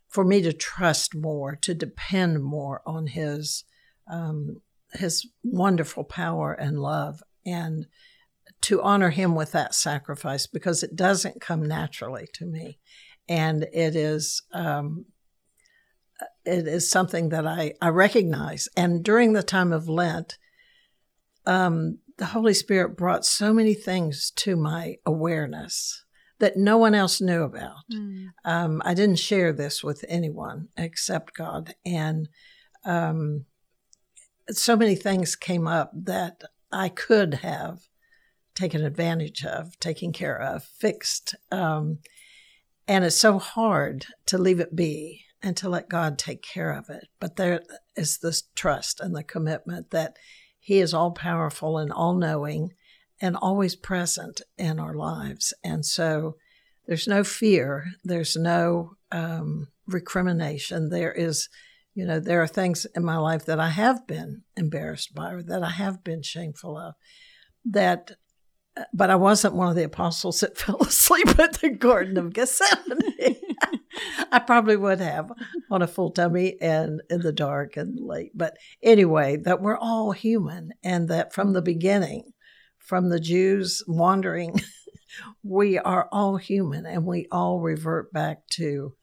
for 0.08 0.24
me 0.24 0.42
to 0.42 0.52
trust 0.52 1.14
more, 1.14 1.54
to 1.62 1.72
depend 1.72 2.42
more 2.42 2.82
on 2.84 3.06
His 3.06 3.64
um, 4.10 4.60
His 4.92 5.26
wonderful 5.44 6.02
power 6.02 6.52
and 6.52 6.80
love, 6.80 7.22
and 7.46 7.86
to 8.62 8.82
honor 8.82 9.10
Him 9.10 9.36
with 9.36 9.52
that 9.52 9.74
sacrifice 9.74 10.48
because 10.48 10.82
it 10.82 10.96
doesn't 10.96 11.40
come 11.40 11.62
naturally 11.62 12.26
to 12.34 12.44
me, 12.44 12.80
and 13.30 13.62
it 13.72 13.96
is. 13.96 14.42
Um, 14.52 15.06
it 16.44 16.66
is 16.66 16.90
something 16.90 17.30
that 17.30 17.46
I, 17.46 17.74
I 17.80 17.88
recognize. 17.88 18.68
And 18.76 19.02
during 19.02 19.32
the 19.32 19.42
time 19.42 19.72
of 19.72 19.88
Lent, 19.88 20.36
um, 21.46 21.98
the 22.18 22.26
Holy 22.26 22.52
Spirit 22.52 22.96
brought 22.96 23.24
so 23.24 23.54
many 23.54 23.72
things 23.72 24.30
to 24.36 24.56
my 24.56 24.96
awareness 25.06 26.04
that 26.38 26.56
no 26.56 26.76
one 26.76 26.94
else 26.94 27.20
knew 27.20 27.42
about. 27.42 27.84
Mm. 27.92 28.28
Um, 28.44 28.82
I 28.84 28.94
didn't 28.94 29.18
share 29.18 29.52
this 29.52 29.84
with 29.84 30.04
anyone 30.08 30.68
except 30.76 31.34
God. 31.34 31.74
And 31.86 32.28
um, 32.84 33.44
so 34.50 34.76
many 34.76 34.94
things 34.94 35.36
came 35.36 35.66
up 35.66 35.92
that 35.94 36.42
I 36.72 36.88
could 36.88 37.34
have 37.34 37.80
taken 38.54 38.84
advantage 38.84 39.44
of, 39.44 39.78
taken 39.78 40.12
care 40.12 40.40
of, 40.40 40.64
fixed. 40.64 41.34
Um, 41.52 41.98
and 42.86 43.04
it's 43.04 43.16
so 43.16 43.38
hard 43.38 44.06
to 44.26 44.38
leave 44.38 44.60
it 44.60 44.74
be 44.74 45.24
and 45.42 45.56
to 45.56 45.68
let 45.68 45.88
God 45.88 46.18
take 46.18 46.42
care 46.42 46.72
of 46.72 46.90
it. 46.90 47.08
But 47.18 47.36
there 47.36 47.62
is 47.96 48.18
this 48.18 48.42
trust 48.54 49.00
and 49.00 49.14
the 49.14 49.22
commitment 49.22 49.90
that 49.90 50.16
He 50.58 50.80
is 50.80 50.92
all 50.92 51.12
powerful 51.12 51.78
and 51.78 51.92
all 51.92 52.14
knowing 52.14 52.74
and 53.20 53.36
always 53.36 53.76
present 53.76 54.40
in 54.56 54.80
our 54.80 54.94
lives. 54.94 55.52
And 55.62 55.84
so 55.84 56.36
there's 56.86 57.06
no 57.06 57.22
fear, 57.22 57.86
there's 58.02 58.36
no 58.36 58.92
um, 59.12 59.68
recrimination. 59.86 60.88
There 60.88 61.12
is, 61.12 61.48
you 61.94 62.06
know, 62.06 62.20
there 62.20 62.42
are 62.42 62.48
things 62.48 62.86
in 62.94 63.04
my 63.04 63.16
life 63.16 63.44
that 63.46 63.60
I 63.60 63.68
have 63.68 64.06
been 64.06 64.42
embarrassed 64.56 65.14
by 65.14 65.32
or 65.32 65.42
that 65.42 65.62
I 65.62 65.70
have 65.70 66.02
been 66.02 66.22
shameful 66.22 66.76
of. 66.76 66.94
That, 67.64 68.12
but 68.92 69.10
I 69.10 69.16
wasn't 69.16 69.54
one 69.54 69.68
of 69.68 69.76
the 69.76 69.84
apostles 69.84 70.40
that 70.40 70.58
fell 70.58 70.78
asleep 70.82 71.38
at 71.38 71.60
the 71.60 71.70
Garden 71.70 72.16
of 72.16 72.32
Gethsemane. 72.32 73.36
I 74.32 74.38
probably 74.38 74.76
would 74.76 75.00
have 75.00 75.32
on 75.70 75.82
a 75.82 75.86
full 75.86 76.10
tummy 76.10 76.56
and 76.60 77.02
in 77.10 77.20
the 77.20 77.32
dark 77.32 77.76
and 77.76 77.98
late. 77.98 78.32
But 78.34 78.56
anyway, 78.82 79.36
that 79.38 79.60
we're 79.60 79.76
all 79.76 80.12
human 80.12 80.72
and 80.82 81.08
that 81.08 81.34
from 81.34 81.52
the 81.52 81.62
beginning, 81.62 82.32
from 82.78 83.10
the 83.10 83.20
Jews 83.20 83.82
wandering, 83.86 84.60
we 85.42 85.78
are 85.78 86.08
all 86.12 86.36
human 86.36 86.86
and 86.86 87.04
we 87.04 87.26
all 87.32 87.60
revert 87.60 88.12
back 88.12 88.46
to. 88.52 88.94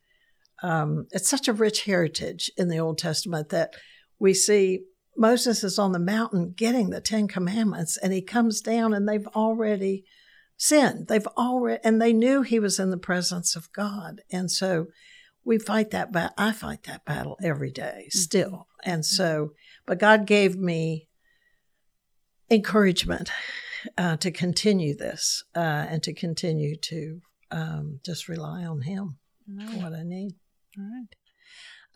Um, 0.64 1.08
it's 1.12 1.30
such 1.30 1.48
a 1.48 1.54
rich 1.54 1.84
heritage 1.84 2.50
in 2.58 2.70
the 2.70 2.80
Old 2.80 2.98
Testament 2.98 3.50
that 3.50 3.74
we 4.20 4.34
see 4.34 4.82
Moses 5.18 5.64
is 5.64 5.80
on 5.80 5.92
the 5.92 6.00
mountain 6.00 6.54
getting 6.56 6.90
the 6.90 7.02
Ten 7.02 7.28
Commandments 7.28 7.98
and 7.98 8.14
he 8.14 8.22
comes 8.22 8.62
down 8.62 8.94
and 8.94 9.08
they've 9.08 9.28
already 9.28 10.06
sinned. 10.58 11.08
They've 11.08 11.28
already, 11.28 11.82
and 11.84 12.02
they 12.02 12.14
knew 12.14 12.42
he 12.42 12.60
was 12.60 12.80
in 12.80 12.92
the 12.92 12.98
presence 12.98 13.56
of 13.56 13.72
God. 13.74 14.22
And 14.32 14.52
so 14.52 14.88
we 15.44 15.58
fight 15.58 15.92
that 15.92 16.12
battle. 16.12 16.34
I 16.38 16.52
fight 16.52 16.84
that 16.84 17.06
battle 17.06 17.38
every 17.42 17.72
day 17.72 18.08
still. 18.10 18.68
And 18.84 19.06
so, 19.06 19.52
but 19.86 20.00
God 20.00 20.26
gave 20.26 20.56
me 20.58 21.08
encouragement 22.50 23.32
uh, 23.98 24.18
to 24.18 24.32
continue 24.32 24.96
this 24.96 25.44
uh, 25.56 25.60
and 25.90 26.04
to 26.04 26.14
continue 26.14 26.76
to 26.76 27.22
um, 27.52 28.00
just 28.06 28.28
rely 28.28 28.66
on 28.66 28.82
Him 28.82 29.18
for 29.72 29.78
what 29.78 29.94
I 29.94 30.04
need. 30.04 30.34
All 30.78 30.86
right. 30.86 31.08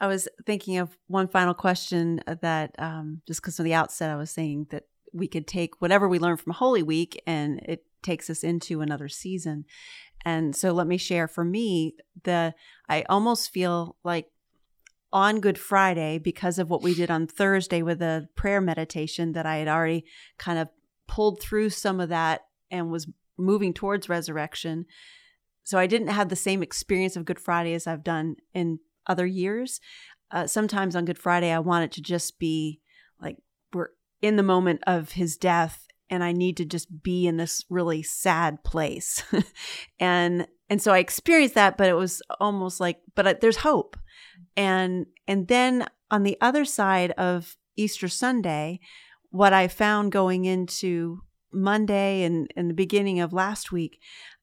I 0.02 0.08
was 0.08 0.28
thinking 0.48 0.80
of 0.80 0.98
one 1.08 1.28
final 1.28 1.54
question 1.54 2.22
that 2.42 2.76
um, 2.80 3.22
just 3.28 3.40
because 3.40 3.60
of 3.60 3.66
the 3.66 3.76
outset, 3.76 4.10
I 4.10 4.16
was 4.16 4.32
saying 4.32 4.68
that 4.72 4.86
we 5.14 5.28
could 5.28 5.46
take 5.46 5.80
whatever 5.80 6.10
we 6.10 6.18
learn 6.18 6.38
from 6.38 6.54
Holy 6.54 6.82
Week 6.82 7.22
and 7.28 7.60
it 7.60 7.86
takes 8.02 8.28
us 8.28 8.44
into 8.44 8.82
another 8.82 9.08
season. 9.08 9.66
And 10.26 10.56
so 10.56 10.72
let 10.72 10.88
me 10.88 10.98
share 10.98 11.28
for 11.28 11.46
me 11.46 11.96
the 12.24 12.56
I 12.90 13.04
almost 13.10 13.52
feel 13.52 13.96
like 14.04 14.26
on 15.14 15.40
Good 15.40 15.60
Friday 15.60 16.18
because 16.18 16.58
of 16.58 16.70
what 16.70 16.82
we 16.82 16.96
did 16.96 17.12
on 17.12 17.28
Thursday 17.28 17.84
with 17.84 18.00
the 18.00 18.28
prayer 18.36 18.62
meditation 18.62 19.34
that 19.34 19.46
I 19.46 19.58
had 19.58 19.68
already 19.68 20.06
kind 20.40 20.58
of 20.58 20.70
pulled 21.08 21.40
through 21.40 21.70
some 21.70 22.00
of 22.00 22.10
that 22.10 22.42
and 22.72 22.90
was 22.90 23.08
moving 23.38 23.72
towards 23.74 24.10
resurrection. 24.10 24.86
So 25.64 25.78
I 25.78 25.86
didn't 25.86 26.08
have 26.08 26.30
the 26.30 26.36
same 26.36 26.64
experience 26.64 27.16
of 27.16 27.26
Good 27.26 27.40
Friday 27.40 27.76
as 27.76 27.86
I've 27.86 28.04
done 28.04 28.38
in 28.54 28.80
other 29.08 29.26
years. 29.26 29.80
Uh, 30.32 30.48
sometimes 30.48 30.96
on 30.96 31.06
Good 31.06 31.18
Friday, 31.18 31.52
I 31.52 31.60
want 31.60 31.86
it 31.86 31.92
to 31.94 32.02
just 32.02 32.40
be 32.40 32.80
like 33.22 33.38
we're 33.74 33.90
in 34.22 34.36
the 34.36 34.44
moment 34.44 34.82
of 34.88 35.12
his 35.12 35.38
death 35.38 35.88
and 36.10 36.24
I 36.24 36.34
need 36.34 36.58
to 36.58 36.66
just 36.66 37.04
be 37.04 37.26
in 37.26 37.38
this 37.38 37.64
really 37.70 38.04
sad 38.04 38.64
place. 38.64 39.24
and 40.00 40.48
and 40.70 40.82
so 40.82 40.94
I 40.94 41.00
experienced 41.00 41.56
that, 41.56 41.78
but 41.78 41.90
it 41.90 41.96
was 41.96 42.22
almost 42.40 42.80
like, 42.80 43.02
but 43.14 43.28
I, 43.28 43.34
there's 43.34 43.58
hope. 43.58 43.98
And 44.56 45.06
and 45.28 45.48
then 45.48 45.88
on 46.10 46.24
the 46.24 46.38
other 46.42 46.66
side 46.66 47.12
of 47.12 47.58
Easter 47.76 48.08
Sunday, 48.08 48.80
what 49.32 49.54
I 49.54 49.68
found 49.68 50.12
going 50.12 50.46
into 50.46 51.22
Monday 51.54 52.24
and, 52.24 52.52
and 52.56 52.70
the 52.70 52.74
beginning 52.74 53.20
of 53.20 53.34
last 53.34 53.72
week 53.72 54.00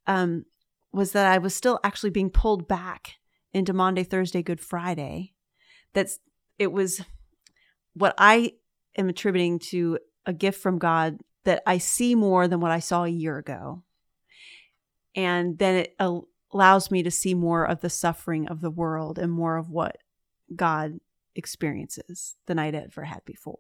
um, 0.07 0.45
was 0.93 1.13
that 1.13 1.31
I 1.31 1.39
was 1.39 1.55
still 1.55 1.79
actually 1.85 2.11
being 2.11 2.31
pulled 2.31 2.67
back 2.67 3.15
into 3.53 3.73
Monday, 3.73 4.05
Thursday, 4.05 4.43
Good 4.43 4.61
Friday. 4.61 5.33
That's 5.93 6.19
it 6.59 6.73
was 6.73 7.01
what 7.95 8.15
I 8.19 8.53
am 8.97 9.09
attributing 9.09 9.59
to 9.59 9.99
a 10.27 10.33
gift 10.33 10.61
from 10.61 10.79
God 10.79 11.19
that 11.45 11.63
I 11.67 11.79
see 11.79 12.15
more 12.15 12.47
than 12.47 12.61
what 12.61 12.71
I 12.71 12.81
saw 12.81 13.05
a 13.05 13.09
year 13.09 13.39
ago. 13.39 13.83
And 15.15 15.59
then 15.59 15.77
it 15.77 15.97
allows 16.53 16.91
me 16.91 17.03
to 17.03 17.11
see 17.11 17.35
more 17.35 17.65
of 17.65 17.81
the 17.81 17.91
suffering 17.91 18.49
of 18.49 18.61
the 18.61 18.71
world 18.71 19.19
and 19.19 19.33
more 19.33 19.57
of 19.57 19.71
what 19.71 19.99
God 20.55 21.01
experiences 21.35 22.37
than 22.47 22.59
I'd 22.59 22.75
ever 22.75 23.05
had 23.05 23.25
before. 23.25 23.59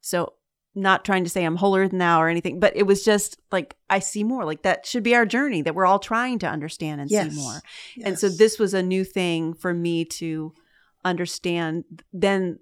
So, 0.00 0.34
not 0.76 1.04
trying 1.04 1.24
to 1.24 1.30
say 1.30 1.42
I'm 1.44 1.56
holier 1.56 1.88
than 1.88 1.98
thou 1.98 2.20
or 2.20 2.28
anything, 2.28 2.60
but 2.60 2.76
it 2.76 2.82
was 2.84 3.02
just 3.02 3.38
like 3.50 3.76
I 3.88 3.98
see 3.98 4.22
more. 4.22 4.44
Like 4.44 4.62
that 4.62 4.84
should 4.86 5.02
be 5.02 5.14
our 5.14 5.24
journey 5.26 5.62
that 5.62 5.74
we're 5.74 5.86
all 5.86 5.98
trying 5.98 6.38
to 6.40 6.46
understand 6.48 7.00
and 7.00 7.10
Yes. 7.10 7.32
see 7.34 7.40
more. 7.40 7.62
Yes. 7.96 8.06
And 8.06 8.18
so 8.18 8.28
this 8.28 8.58
was 8.58 8.74
a 8.74 8.82
new 8.82 9.02
thing 9.02 9.54
for 9.54 9.72
me 9.72 10.04
to 10.04 10.52
understand 11.04 11.84
then 12.12 12.58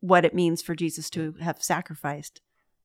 what 0.00 0.24
it 0.24 0.34
means 0.34 0.62
for 0.62 0.74
Jesus 0.74 1.10
to 1.10 1.32
have 1.40 1.62
sacrificed 1.62 2.40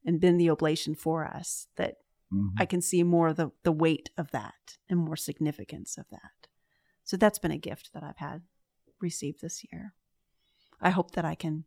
and 0.06 0.20
been 0.20 0.38
the 0.38 0.50
oblation 0.50 0.96
for 0.96 1.26
us 1.26 1.68
that 1.76 1.98
Mhm. 2.34 2.54
I 2.58 2.66
can 2.66 2.82
see 2.82 3.04
more 3.04 3.28
of 3.28 3.36
the, 3.36 3.52
the 3.64 3.72
weight 3.74 4.10
of 4.18 4.32
that 4.32 4.78
and 4.90 4.98
more 5.00 5.18
significance 5.18 5.98
of 5.98 6.06
that. 6.10 6.48
So 7.04 7.18
that's 7.18 7.40
been 7.40 7.52
a 7.52 7.58
gift 7.58 7.92
that 7.94 8.04
I've 8.04 8.18
had 8.18 8.42
received 9.00 9.42
this 9.42 9.64
year. 9.72 9.94
I 10.80 10.90
hope 10.92 11.12
that 11.12 11.26
I 11.26 11.36
can 11.36 11.66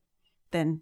then 0.50 0.80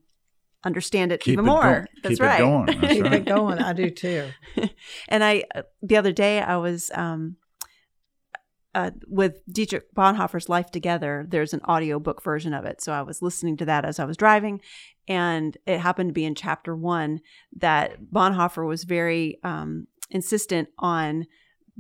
understand 0.65 1.13
it 1.13 1.21
Keep 1.21 1.35
even 1.35 1.45
it 1.45 1.49
more. 1.49 1.63
going. 1.63 1.87
That's 2.03 2.15
Keep 2.15 2.21
it 2.21 2.27
right. 2.27 2.39
going. 2.39 2.67
That's 2.67 2.93
Keep 2.93 3.05
right. 3.05 3.13
it 3.15 3.25
going. 3.25 3.59
I 3.59 3.73
do 3.73 3.91
too. 3.91 4.29
and 5.09 5.25
I 5.25 5.45
uh, 5.55 5.63
the 5.83 5.97
other 5.97 6.13
day 6.13 6.41
I 6.41 6.57
was 6.57 6.91
um 6.95 7.37
uh, 8.75 8.91
with 9.07 9.43
Dietrich 9.53 9.95
Bonhoeffer's 9.95 10.49
Life 10.49 10.71
Together, 10.71 11.27
there's 11.29 11.53
an 11.53 11.61
audiobook 11.69 12.23
version 12.23 12.55
of 12.55 12.65
it. 12.65 12.81
So 12.81 12.93
I 12.93 13.03
was 13.03 13.21
listening 13.21 13.59
to 13.59 13.67
that 13.67 13.85
as 13.85 13.99
I 13.99 14.07
was 14.07 14.17
driving, 14.17 14.63
and 15.07 15.57
it 15.67 15.79
happened 15.79 16.09
to 16.09 16.15
be 16.15 16.25
in 16.25 16.35
chapter 16.35 16.75
one 16.75 17.21
that 17.59 18.03
Bonhoeffer 18.11 18.67
was 18.67 18.85
very 18.85 19.39
um, 19.45 19.89
insistent 20.11 20.71
on 20.79 21.27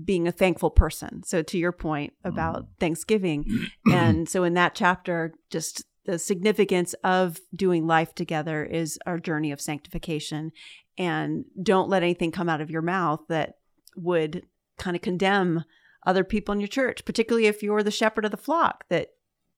being 0.02 0.26
a 0.28 0.32
thankful 0.32 0.70
person. 0.70 1.22
So 1.22 1.42
to 1.42 1.58
your 1.58 1.72
point 1.72 2.12
about 2.24 2.66
Thanksgiving, 2.78 3.46
and 3.90 4.28
so 4.28 4.44
in 4.44 4.54
that 4.54 4.74
chapter, 4.74 5.32
just 5.50 5.84
the 6.04 6.18
significance 6.18 6.94
of 7.04 7.38
doing 7.54 7.86
life 7.86 8.14
together 8.14 8.64
is 8.64 8.98
our 9.06 9.18
journey 9.18 9.52
of 9.52 9.60
sanctification. 9.60 10.52
And 10.98 11.44
don't 11.62 11.88
let 11.88 12.02
anything 12.02 12.32
come 12.32 12.48
out 12.48 12.60
of 12.60 12.70
your 12.70 12.82
mouth 12.82 13.20
that 13.28 13.54
would 13.96 14.46
kind 14.78 14.96
of 14.96 15.02
condemn 15.02 15.64
other 16.06 16.24
people 16.24 16.52
in 16.52 16.60
your 16.60 16.68
church 16.68 17.04
particularly 17.04 17.46
if 17.46 17.62
you're 17.62 17.82
the 17.82 17.90
shepherd 17.90 18.24
of 18.24 18.30
the 18.30 18.36
flock 18.36 18.84
that 18.88 19.08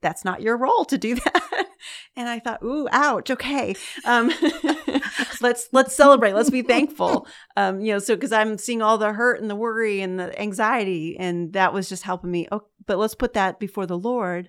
that's 0.02 0.24
not 0.24 0.42
your 0.42 0.56
role 0.56 0.84
to 0.84 0.98
do 0.98 1.14
that. 1.24 1.66
And 2.16 2.28
i 2.28 2.38
thought 2.38 2.62
ooh 2.62 2.88
ouch 2.90 3.30
okay 3.30 3.74
um, 4.04 4.30
let's 5.40 5.68
let's 5.72 5.94
celebrate 5.94 6.34
let's 6.34 6.50
be 6.50 6.62
thankful. 6.62 7.26
Um, 7.56 7.80
you 7.80 7.92
know 7.92 8.00
so 8.00 8.16
because 8.16 8.32
i'm 8.32 8.58
seeing 8.58 8.82
all 8.82 8.98
the 8.98 9.12
hurt 9.12 9.40
and 9.40 9.48
the 9.48 9.54
worry 9.54 10.00
and 10.00 10.18
the 10.18 10.38
anxiety 10.40 11.16
and 11.18 11.52
that 11.52 11.72
was 11.72 11.88
just 11.88 12.02
helping 12.02 12.30
me 12.30 12.48
oh 12.50 12.62
but 12.84 12.98
let's 12.98 13.14
put 13.14 13.34
that 13.34 13.60
before 13.60 13.86
the 13.86 13.98
lord 13.98 14.48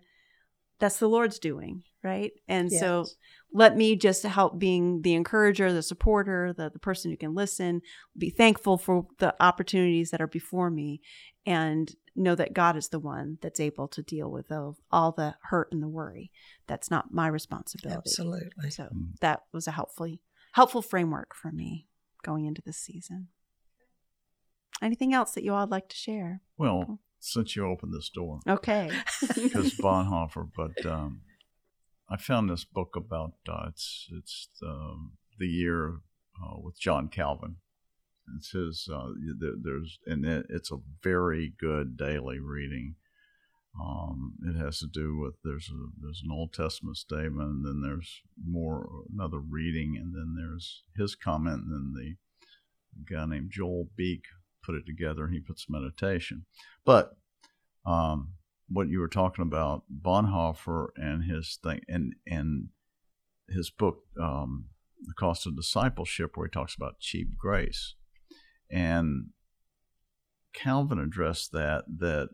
that's 0.79 0.97
the 0.97 1.09
lord's 1.09 1.39
doing 1.39 1.83
right? 2.05 2.33
And 2.47 2.71
yes. 2.71 2.79
so 2.79 3.05
let 3.51 3.75
me 3.75 3.95
just 3.95 4.21
help 4.23 4.59
being 4.59 5.01
the 5.01 5.15
encourager 5.15 5.73
the 5.73 5.81
supporter 5.81 6.53
the, 6.53 6.69
the 6.69 6.79
person 6.79 7.09
who 7.09 7.17
can 7.17 7.33
listen 7.33 7.81
be 8.15 8.29
thankful 8.29 8.77
for 8.77 9.07
the 9.17 9.35
opportunities 9.41 10.11
that 10.11 10.21
are 10.21 10.27
before 10.27 10.69
me 10.69 11.01
and 11.45 11.95
know 12.15 12.35
that 12.35 12.53
god 12.53 12.77
is 12.77 12.89
the 12.89 12.99
one 12.99 13.39
that's 13.41 13.59
able 13.59 13.87
to 13.87 14.03
deal 14.03 14.29
with 14.29 14.51
all, 14.51 14.77
all 14.91 15.11
the 15.11 15.35
hurt 15.49 15.69
and 15.71 15.81
the 15.81 15.87
worry. 15.87 16.31
That's 16.67 16.91
not 16.91 17.11
my 17.11 17.27
responsibility. 17.27 17.97
Absolutely. 17.97 18.69
So 18.69 18.83
mm. 18.83 19.19
that 19.21 19.41
was 19.51 19.67
a 19.67 19.71
helpful 19.71 20.15
helpful 20.53 20.83
framework 20.83 21.35
for 21.35 21.51
me 21.51 21.87
going 22.23 22.45
into 22.45 22.61
this 22.61 22.77
season. 22.77 23.29
Anything 24.81 25.13
else 25.13 25.31
that 25.31 25.43
you 25.43 25.53
all 25.53 25.61
would 25.61 25.71
like 25.71 25.89
to 25.89 25.95
share? 25.95 26.41
Well 26.57 26.99
since 27.31 27.55
you 27.55 27.65
opened 27.65 27.93
this 27.93 28.09
door 28.09 28.39
okay 28.47 28.89
because 29.35 29.73
bonhoeffer 29.81 30.47
but 30.55 30.85
um 30.85 31.21
I 32.07 32.17
found 32.17 32.49
this 32.49 32.63
book 32.63 32.95
about 32.95 33.33
uh, 33.49 33.65
it's 33.69 34.07
it's 34.11 34.47
um, 34.63 35.13
the 35.39 35.47
year 35.47 36.01
uh, 36.41 36.59
with 36.61 36.79
John 36.79 37.07
Calvin. 37.07 37.57
It 38.37 38.43
says 38.43 38.87
uh, 38.91 39.09
there's 39.39 39.99
and 40.05 40.25
it's 40.25 40.71
a 40.71 40.81
very 41.03 41.53
good 41.59 41.97
daily 41.97 42.39
reading. 42.39 42.95
Um, 43.79 44.35
it 44.47 44.55
has 44.55 44.79
to 44.79 44.87
do 44.87 45.17
with 45.17 45.35
there's 45.43 45.69
a 45.69 45.87
there's 45.99 46.21
an 46.23 46.31
Old 46.31 46.53
Testament 46.53 46.97
statement, 46.97 47.49
and 47.49 47.65
then 47.65 47.81
there's 47.81 48.21
more 48.47 48.87
another 49.11 49.39
reading, 49.39 49.97
and 49.99 50.13
then 50.13 50.35
there's 50.37 50.83
his 50.95 51.15
comment, 51.15 51.63
and 51.65 51.71
then 51.71 51.93
the 51.95 53.15
guy 53.15 53.25
named 53.25 53.49
Joel 53.51 53.89
Beeke 53.95 54.27
put 54.65 54.75
it 54.75 54.85
together. 54.85 55.25
And 55.25 55.33
he 55.33 55.39
puts 55.39 55.69
meditation, 55.69 56.45
but 56.85 57.17
um, 57.85 58.33
what 58.67 58.89
you 58.89 58.99
were 58.99 59.07
talking 59.07 59.43
about, 59.43 59.83
Bonhoeffer 59.91 60.87
and 60.95 61.23
his 61.23 61.59
thing, 61.63 61.81
and 61.87 62.13
and 62.25 62.69
his 63.49 63.69
book, 63.69 63.99
um, 64.19 64.65
The 65.05 65.13
Cost 65.13 65.45
of 65.45 65.55
Discipleship, 65.55 66.31
where 66.35 66.47
he 66.47 66.51
talks 66.51 66.75
about 66.75 66.99
cheap 66.99 67.37
grace, 67.37 67.95
and 68.71 69.27
Calvin 70.53 70.99
addressed 70.99 71.51
that 71.51 71.85
that. 71.99 72.29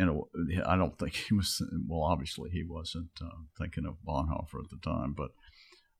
You 0.00 0.06
know, 0.06 0.28
I 0.64 0.76
don't 0.76 0.96
think 0.96 1.16
he 1.16 1.34
was. 1.34 1.60
Well, 1.88 2.04
obviously, 2.04 2.50
he 2.50 2.62
wasn't 2.62 3.10
uh, 3.20 3.40
thinking 3.58 3.84
of 3.84 3.96
Bonhoeffer 4.06 4.62
at 4.62 4.70
the 4.70 4.78
time, 4.80 5.12
but 5.12 5.32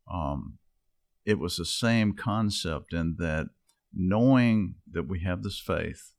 um, 0.08 0.58
it 1.24 1.40
was 1.40 1.56
the 1.56 1.64
same 1.64 2.12
concept 2.12 2.94
in 2.94 3.16
that 3.18 3.48
knowing 3.92 4.76
that 4.90 5.08
we 5.08 5.20
have 5.20 5.42
this 5.42 5.60
faith 5.60 6.12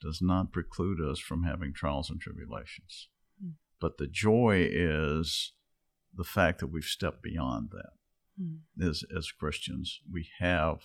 does 0.00 0.20
not 0.20 0.52
preclude 0.52 1.00
us 1.00 1.18
from 1.18 1.44
having 1.44 1.72
trials 1.72 2.10
and 2.10 2.20
tribulations. 2.20 3.08
Mm. 3.42 3.52
But 3.80 3.98
the 3.98 4.06
joy 4.06 4.68
is 4.70 5.52
the 6.14 6.24
fact 6.24 6.60
that 6.60 6.68
we've 6.68 6.84
stepped 6.84 7.22
beyond 7.22 7.70
that. 7.72 7.92
Mm. 8.40 8.88
As, 8.88 9.04
as 9.16 9.30
Christians, 9.30 10.00
we 10.10 10.28
have 10.38 10.78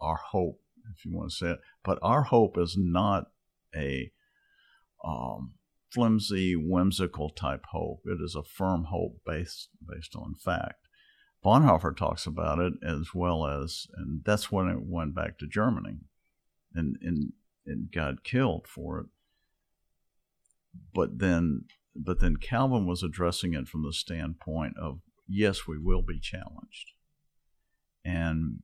our 0.00 0.18
hope, 0.30 0.60
if 0.92 1.04
you 1.04 1.12
want 1.14 1.30
to 1.30 1.36
say 1.36 1.50
it, 1.52 1.58
but 1.84 1.98
our 2.02 2.24
hope 2.24 2.58
is 2.58 2.76
not 2.78 3.26
a 3.74 4.10
um, 5.04 5.54
flimsy, 5.90 6.54
whimsical 6.56 7.30
type 7.30 7.64
hope. 7.70 8.02
It 8.04 8.18
is 8.22 8.34
a 8.34 8.42
firm 8.42 8.84
hope 8.90 9.20
based 9.24 9.68
based 9.86 10.14
on 10.16 10.34
fact. 10.34 10.87
Bonhoeffer 11.44 11.96
talks 11.96 12.26
about 12.26 12.58
it 12.58 12.74
as 12.82 13.14
well 13.14 13.46
as, 13.46 13.86
and 13.96 14.22
that's 14.24 14.50
when 14.50 14.68
it 14.68 14.82
went 14.82 15.14
back 15.14 15.38
to 15.38 15.46
Germany. 15.46 15.98
And, 16.74 16.96
and 17.00 17.32
and 17.68 17.92
got 17.92 18.24
killed 18.24 18.66
for 18.66 18.98
it. 19.00 19.06
But 20.94 21.18
then, 21.18 21.64
but 21.94 22.20
then 22.20 22.36
Calvin 22.36 22.86
was 22.86 23.02
addressing 23.02 23.54
it 23.54 23.68
from 23.68 23.82
the 23.82 23.92
standpoint 23.92 24.76
of 24.78 25.00
yes, 25.28 25.66
we 25.66 25.78
will 25.78 26.02
be 26.02 26.18
challenged, 26.18 26.92
and 28.04 28.60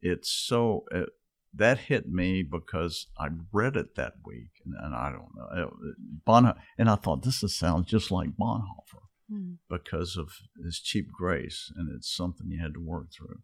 it's 0.00 0.30
so 0.30 0.84
it, 0.90 1.08
that 1.54 1.78
hit 1.78 2.08
me 2.08 2.42
because 2.42 3.08
I 3.18 3.28
read 3.52 3.76
it 3.76 3.96
that 3.96 4.14
week, 4.24 4.50
and, 4.64 4.74
and 4.78 4.94
I 4.94 5.10
don't 5.10 5.34
know 5.34 5.64
uh, 5.64 5.92
Bonhoeffer, 6.26 6.60
and 6.78 6.88
I 6.88 6.96
thought 6.96 7.22
this 7.22 7.40
sounds 7.56 7.86
just 7.86 8.10
like 8.10 8.36
Bonhoeffer 8.36 9.05
mm. 9.30 9.56
because 9.68 10.16
of 10.16 10.30
his 10.62 10.80
cheap 10.80 11.08
grace, 11.12 11.72
and 11.76 11.88
it's 11.94 12.14
something 12.14 12.50
you 12.50 12.60
had 12.60 12.74
to 12.74 12.80
work 12.80 13.08
through, 13.12 13.40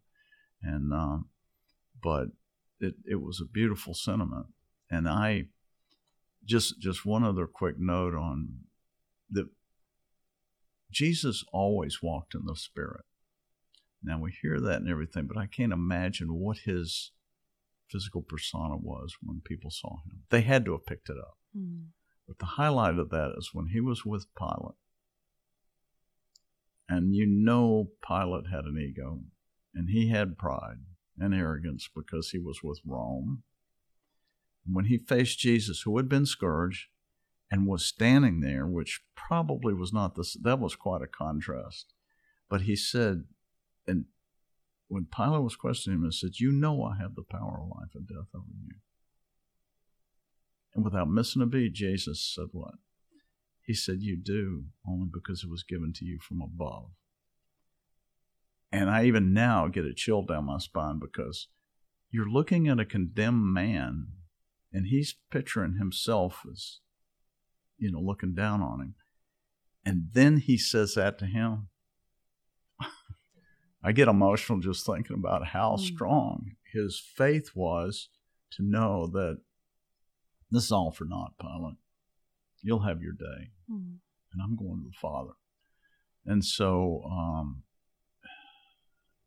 and 0.61 0.93
um, 0.93 1.29
but 2.01 2.29
it 2.79 2.95
it 3.05 3.21
was 3.21 3.41
a 3.41 3.45
beautiful 3.45 3.93
sentiment 3.93 4.47
and 4.93 5.09
I 5.09 5.45
just 6.45 6.79
just 6.79 7.05
one 7.05 7.23
other 7.23 7.47
quick 7.47 7.79
note 7.79 8.13
on 8.13 8.49
that 9.31 9.47
Jesus 10.91 11.43
always 11.51 12.03
walked 12.03 12.35
in 12.35 12.45
the 12.45 12.55
spirit. 12.55 13.05
Now 14.03 14.19
we 14.19 14.31
hear 14.41 14.59
that 14.59 14.81
and 14.81 14.89
everything, 14.89 15.25
but 15.25 15.37
I 15.37 15.47
can't 15.47 15.73
imagine 15.73 16.39
what 16.39 16.59
his 16.65 17.11
physical 17.89 18.21
persona 18.21 18.75
was 18.77 19.15
when 19.23 19.41
people 19.43 19.71
saw 19.71 20.01
him. 20.05 20.23
They 20.29 20.41
had 20.41 20.65
to 20.65 20.73
have 20.73 20.85
picked 20.85 21.09
it 21.09 21.17
up. 21.17 21.37
Mm. 21.57 21.85
But 22.27 22.39
the 22.39 22.45
highlight 22.45 22.99
of 22.99 23.09
that 23.09 23.33
is 23.37 23.49
when 23.53 23.67
he 23.67 23.79
was 23.79 24.05
with 24.05 24.27
Pilate. 24.37 24.75
And 26.89 27.13
you 27.13 27.25
know 27.25 27.89
Pilate 28.05 28.47
had 28.51 28.65
an 28.65 28.77
ego, 28.77 29.21
and 29.73 29.89
he 29.89 30.09
had 30.09 30.37
pride 30.37 30.79
and 31.17 31.33
arrogance 31.33 31.89
because 31.93 32.31
he 32.31 32.39
was 32.39 32.59
with 32.63 32.79
Rome 32.85 33.43
when 34.65 34.85
he 34.85 34.97
faced 34.97 35.39
Jesus, 35.39 35.81
who 35.81 35.97
had 35.97 36.07
been 36.07 36.25
scourged 36.25 36.87
and 37.51 37.67
was 37.67 37.85
standing 37.85 38.39
there, 38.39 38.65
which 38.65 39.01
probably 39.15 39.73
was 39.73 39.91
not 39.91 40.15
this, 40.15 40.37
that 40.41 40.59
was 40.59 40.75
quite 40.75 41.01
a 41.01 41.07
contrast. 41.07 41.93
But 42.49 42.61
he 42.61 42.75
said, 42.75 43.25
and 43.87 44.05
when 44.87 45.05
Pilate 45.05 45.43
was 45.43 45.55
questioning 45.55 45.99
him, 45.99 46.05
he 46.05 46.11
said, 46.11 46.39
You 46.39 46.51
know 46.51 46.83
I 46.83 46.97
have 46.97 47.15
the 47.15 47.23
power 47.23 47.59
of 47.61 47.69
life 47.69 47.91
and 47.93 48.07
death 48.07 48.29
over 48.33 48.45
you. 48.65 48.75
And 50.75 50.83
without 50.83 51.09
missing 51.09 51.41
a 51.41 51.45
beat, 51.45 51.73
Jesus 51.73 52.33
said, 52.33 52.47
What? 52.51 52.75
He 53.65 53.73
said, 53.73 54.01
You 54.01 54.17
do, 54.17 54.65
only 54.87 55.07
because 55.11 55.43
it 55.43 55.49
was 55.49 55.63
given 55.63 55.93
to 55.93 56.05
you 56.05 56.19
from 56.19 56.41
above. 56.41 56.91
And 58.71 58.89
I 58.89 59.05
even 59.05 59.33
now 59.33 59.67
get 59.67 59.85
a 59.85 59.93
chill 59.93 60.23
down 60.23 60.45
my 60.45 60.57
spine 60.57 60.99
because 60.99 61.47
you're 62.11 62.29
looking 62.29 62.67
at 62.67 62.79
a 62.79 62.85
condemned 62.85 63.53
man 63.53 64.07
and 64.71 64.87
he's 64.87 65.15
picturing 65.31 65.77
himself 65.77 66.43
as, 66.51 66.79
you 67.77 67.91
know, 67.91 67.99
looking 67.99 68.33
down 68.33 68.61
on 68.61 68.81
him. 68.81 68.95
And 69.85 70.09
then 70.13 70.37
he 70.37 70.57
says 70.57 70.95
that 70.95 71.19
to 71.19 71.25
him. 71.25 71.67
I 73.83 73.91
get 73.91 74.07
emotional 74.07 74.59
just 74.59 74.85
thinking 74.85 75.15
about 75.15 75.47
how 75.47 75.75
mm. 75.75 75.79
strong 75.79 76.53
his 76.73 76.99
faith 76.99 77.51
was 77.53 78.09
to 78.51 78.63
know 78.63 79.07
that 79.13 79.37
this 80.49 80.65
is 80.65 80.71
all 80.71 80.91
for 80.91 81.05
naught, 81.05 81.33
Pilate. 81.39 81.77
You'll 82.63 82.83
have 82.87 83.01
your 83.01 83.13
day, 83.13 83.51
mm. 83.69 83.97
and 84.31 84.41
I'm 84.41 84.55
going 84.55 84.81
to 84.81 84.89
the 84.89 84.97
Father. 84.99 85.33
And 86.25 86.43
so 86.43 87.03
um, 87.05 87.63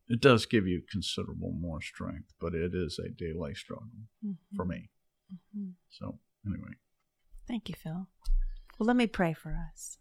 it 0.07 0.21
does 0.21 0.45
give 0.45 0.65
you 0.65 0.81
considerable 0.89 1.53
more 1.53 1.81
strength, 1.81 2.33
but 2.39 2.53
it 2.55 2.71
is 2.73 2.99
a 2.99 3.09
daily 3.09 3.53
struggle 3.53 3.87
mm-hmm. 4.25 4.55
for 4.55 4.65
me. 4.65 4.89
Mm-hmm. 5.31 5.69
So, 5.89 6.19
anyway. 6.45 6.71
Thank 7.47 7.69
you, 7.69 7.75
Phil. 7.75 8.07
Well, 8.77 8.87
let 8.87 8.95
me 8.95 9.07
pray 9.07 9.33
for 9.33 9.57
us. 9.71 9.97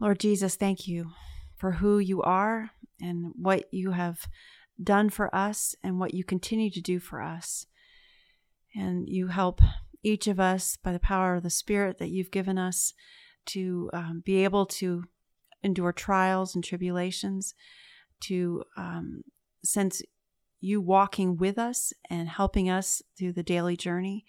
Lord 0.00 0.20
Jesus, 0.20 0.56
thank 0.56 0.86
you 0.86 1.12
for 1.56 1.72
who 1.72 1.98
you 1.98 2.22
are 2.22 2.70
and 3.00 3.32
what 3.36 3.72
you 3.72 3.92
have 3.92 4.28
done 4.82 5.10
for 5.10 5.34
us 5.34 5.74
and 5.82 5.98
what 5.98 6.12
you 6.12 6.22
continue 6.22 6.70
to 6.70 6.80
do 6.80 7.00
for 7.00 7.22
us. 7.22 7.66
And 8.74 9.08
you 9.08 9.28
help 9.28 9.60
each 10.06 10.28
of 10.28 10.38
us 10.38 10.76
by 10.76 10.92
the 10.92 11.00
power 11.00 11.34
of 11.34 11.42
the 11.42 11.50
Spirit 11.50 11.98
that 11.98 12.10
you've 12.10 12.30
given 12.30 12.58
us 12.58 12.94
to 13.46 13.90
um, 13.92 14.22
be 14.24 14.44
able 14.44 14.64
to 14.64 15.02
endure 15.64 15.92
trials 15.92 16.54
and 16.54 16.62
tribulations, 16.62 17.54
to 18.20 18.62
um, 18.76 19.22
sense 19.64 20.02
you 20.60 20.80
walking 20.80 21.36
with 21.36 21.58
us 21.58 21.92
and 22.08 22.28
helping 22.28 22.70
us 22.70 23.02
through 23.18 23.32
the 23.32 23.42
daily 23.42 23.76
journey. 23.76 24.24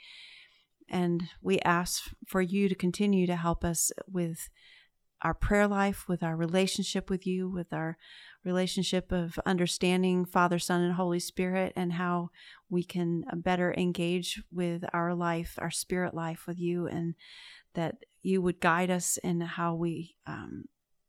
And 0.90 1.24
we 1.44 1.60
ask 1.60 2.04
for 2.26 2.42
you 2.42 2.68
to 2.70 2.76
continue 2.76 3.28
to 3.28 3.36
help 3.36 3.63
us 3.63 3.92
with 4.08 4.50
our 5.22 5.34
prayer 5.34 5.68
life, 5.68 6.08
with 6.08 6.22
our 6.22 6.36
relationship 6.36 7.10
with 7.10 7.26
you, 7.26 7.50
with 7.50 7.74
our 7.74 7.98
relationship 8.44 9.12
of 9.12 9.40
understanding 9.46 10.26
Father, 10.26 10.60
Son, 10.60 10.82
and 10.82 10.94
Holy 10.94 11.20
Spirit, 11.20 11.74
and 11.76 11.94
how 11.94 12.30
we 12.70 12.84
can 12.84 13.24
better 13.34 13.74
engage 13.78 14.42
with 14.52 14.84
our 14.94 15.14
life, 15.16 15.56
our 15.58 15.72
spirit 15.72 16.14
life 16.14 16.46
with 16.48 16.60
you, 16.60 16.88
and 16.88 17.16
that 17.74 17.96
you 18.22 18.42
would 18.42 18.60
guide 18.60 18.92
us 18.92 19.18
in 19.18 19.42
how 19.42 19.74
we, 19.74 20.16
um, 20.26 20.66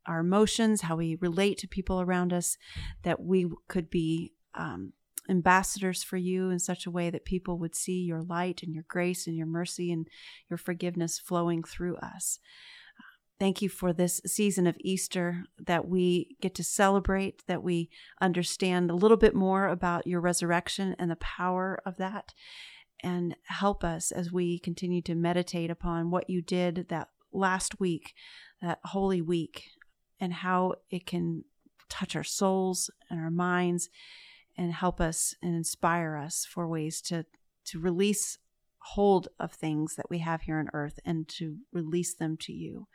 our 0.06 0.20
emotions, 0.20 0.82
how 0.82 0.96
we 0.96 1.16
relate 1.16 1.58
to 1.58 1.68
people 1.68 2.00
around 2.00 2.32
us, 2.32 2.56
that 3.02 3.20
we 3.20 3.46
could 3.68 3.90
be 3.90 4.32
um, 4.54 4.92
ambassadors 5.28 6.02
for 6.02 6.16
you 6.16 6.50
in 6.50 6.58
such 6.58 6.86
a 6.86 6.90
way 6.90 7.10
that 7.10 7.24
people 7.24 7.58
would 7.58 7.74
see 7.74 8.00
your 8.02 8.22
light 8.22 8.62
and 8.62 8.74
your 8.74 8.84
grace 8.88 9.26
and 9.26 9.36
your 9.36 9.46
mercy 9.46 9.92
and 9.92 10.08
your 10.48 10.56
forgiveness 10.56 11.18
flowing 11.18 11.62
through 11.62 11.96
us. 11.96 12.38
Thank 13.38 13.62
you 13.62 13.68
for 13.68 13.92
this 13.92 14.20
season 14.26 14.66
of 14.66 14.76
Easter 14.80 15.44
that 15.64 15.86
we 15.86 16.36
get 16.40 16.56
to 16.56 16.64
celebrate, 16.64 17.46
that 17.46 17.62
we 17.62 17.88
understand 18.20 18.90
a 18.90 18.96
little 18.96 19.16
bit 19.16 19.34
more 19.34 19.68
about 19.68 20.08
your 20.08 20.20
resurrection 20.20 20.96
and 20.98 21.08
the 21.08 21.16
power 21.16 21.78
of 21.86 21.96
that. 21.98 22.34
And 23.00 23.36
help 23.44 23.84
us 23.84 24.10
as 24.10 24.32
we 24.32 24.58
continue 24.58 25.02
to 25.02 25.14
meditate 25.14 25.70
upon 25.70 26.10
what 26.10 26.28
you 26.28 26.42
did 26.42 26.86
that 26.88 27.10
last 27.32 27.78
week, 27.78 28.14
that 28.60 28.80
holy 28.86 29.22
week, 29.22 29.66
and 30.18 30.32
how 30.32 30.74
it 30.90 31.06
can 31.06 31.44
touch 31.88 32.16
our 32.16 32.24
souls 32.24 32.90
and 33.08 33.20
our 33.20 33.30
minds 33.30 33.88
and 34.56 34.72
help 34.72 35.00
us 35.00 35.36
and 35.40 35.54
inspire 35.54 36.16
us 36.16 36.44
for 36.44 36.66
ways 36.66 37.00
to, 37.02 37.24
to 37.66 37.78
release 37.78 38.38
hold 38.94 39.28
of 39.38 39.52
things 39.52 39.96
that 39.96 40.10
we 40.10 40.18
have 40.18 40.42
here 40.42 40.58
on 40.58 40.68
earth 40.72 40.98
and 41.04 41.28
to 41.28 41.58
release 41.72 42.14
them 42.14 42.36
to 42.40 42.52
you 42.52 42.86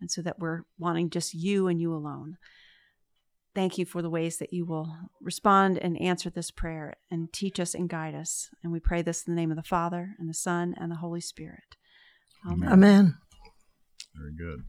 and 0.00 0.10
so 0.10 0.20
that 0.20 0.38
we're 0.38 0.62
wanting 0.78 1.08
just 1.08 1.32
you 1.32 1.68
and 1.68 1.80
you 1.80 1.94
alone. 1.94 2.36
Thank 3.54 3.78
you 3.78 3.84
for 3.84 4.02
the 4.02 4.10
ways 4.10 4.38
that 4.38 4.52
you 4.52 4.64
will 4.64 4.94
respond 5.20 5.78
and 5.78 6.00
answer 6.00 6.30
this 6.30 6.50
prayer 6.50 6.94
and 7.10 7.32
teach 7.32 7.60
us 7.60 7.74
and 7.74 7.88
guide 7.88 8.14
us. 8.14 8.48
And 8.62 8.72
we 8.72 8.80
pray 8.80 9.02
this 9.02 9.26
in 9.26 9.34
the 9.34 9.40
name 9.40 9.50
of 9.50 9.56
the 9.56 9.62
Father, 9.62 10.14
and 10.18 10.28
the 10.28 10.34
Son, 10.34 10.74
and 10.78 10.90
the 10.90 10.96
Holy 10.96 11.20
Spirit. 11.20 11.76
Amen. 12.46 12.72
Amen. 12.72 13.14
Very 14.16 14.32
good. 14.36 14.64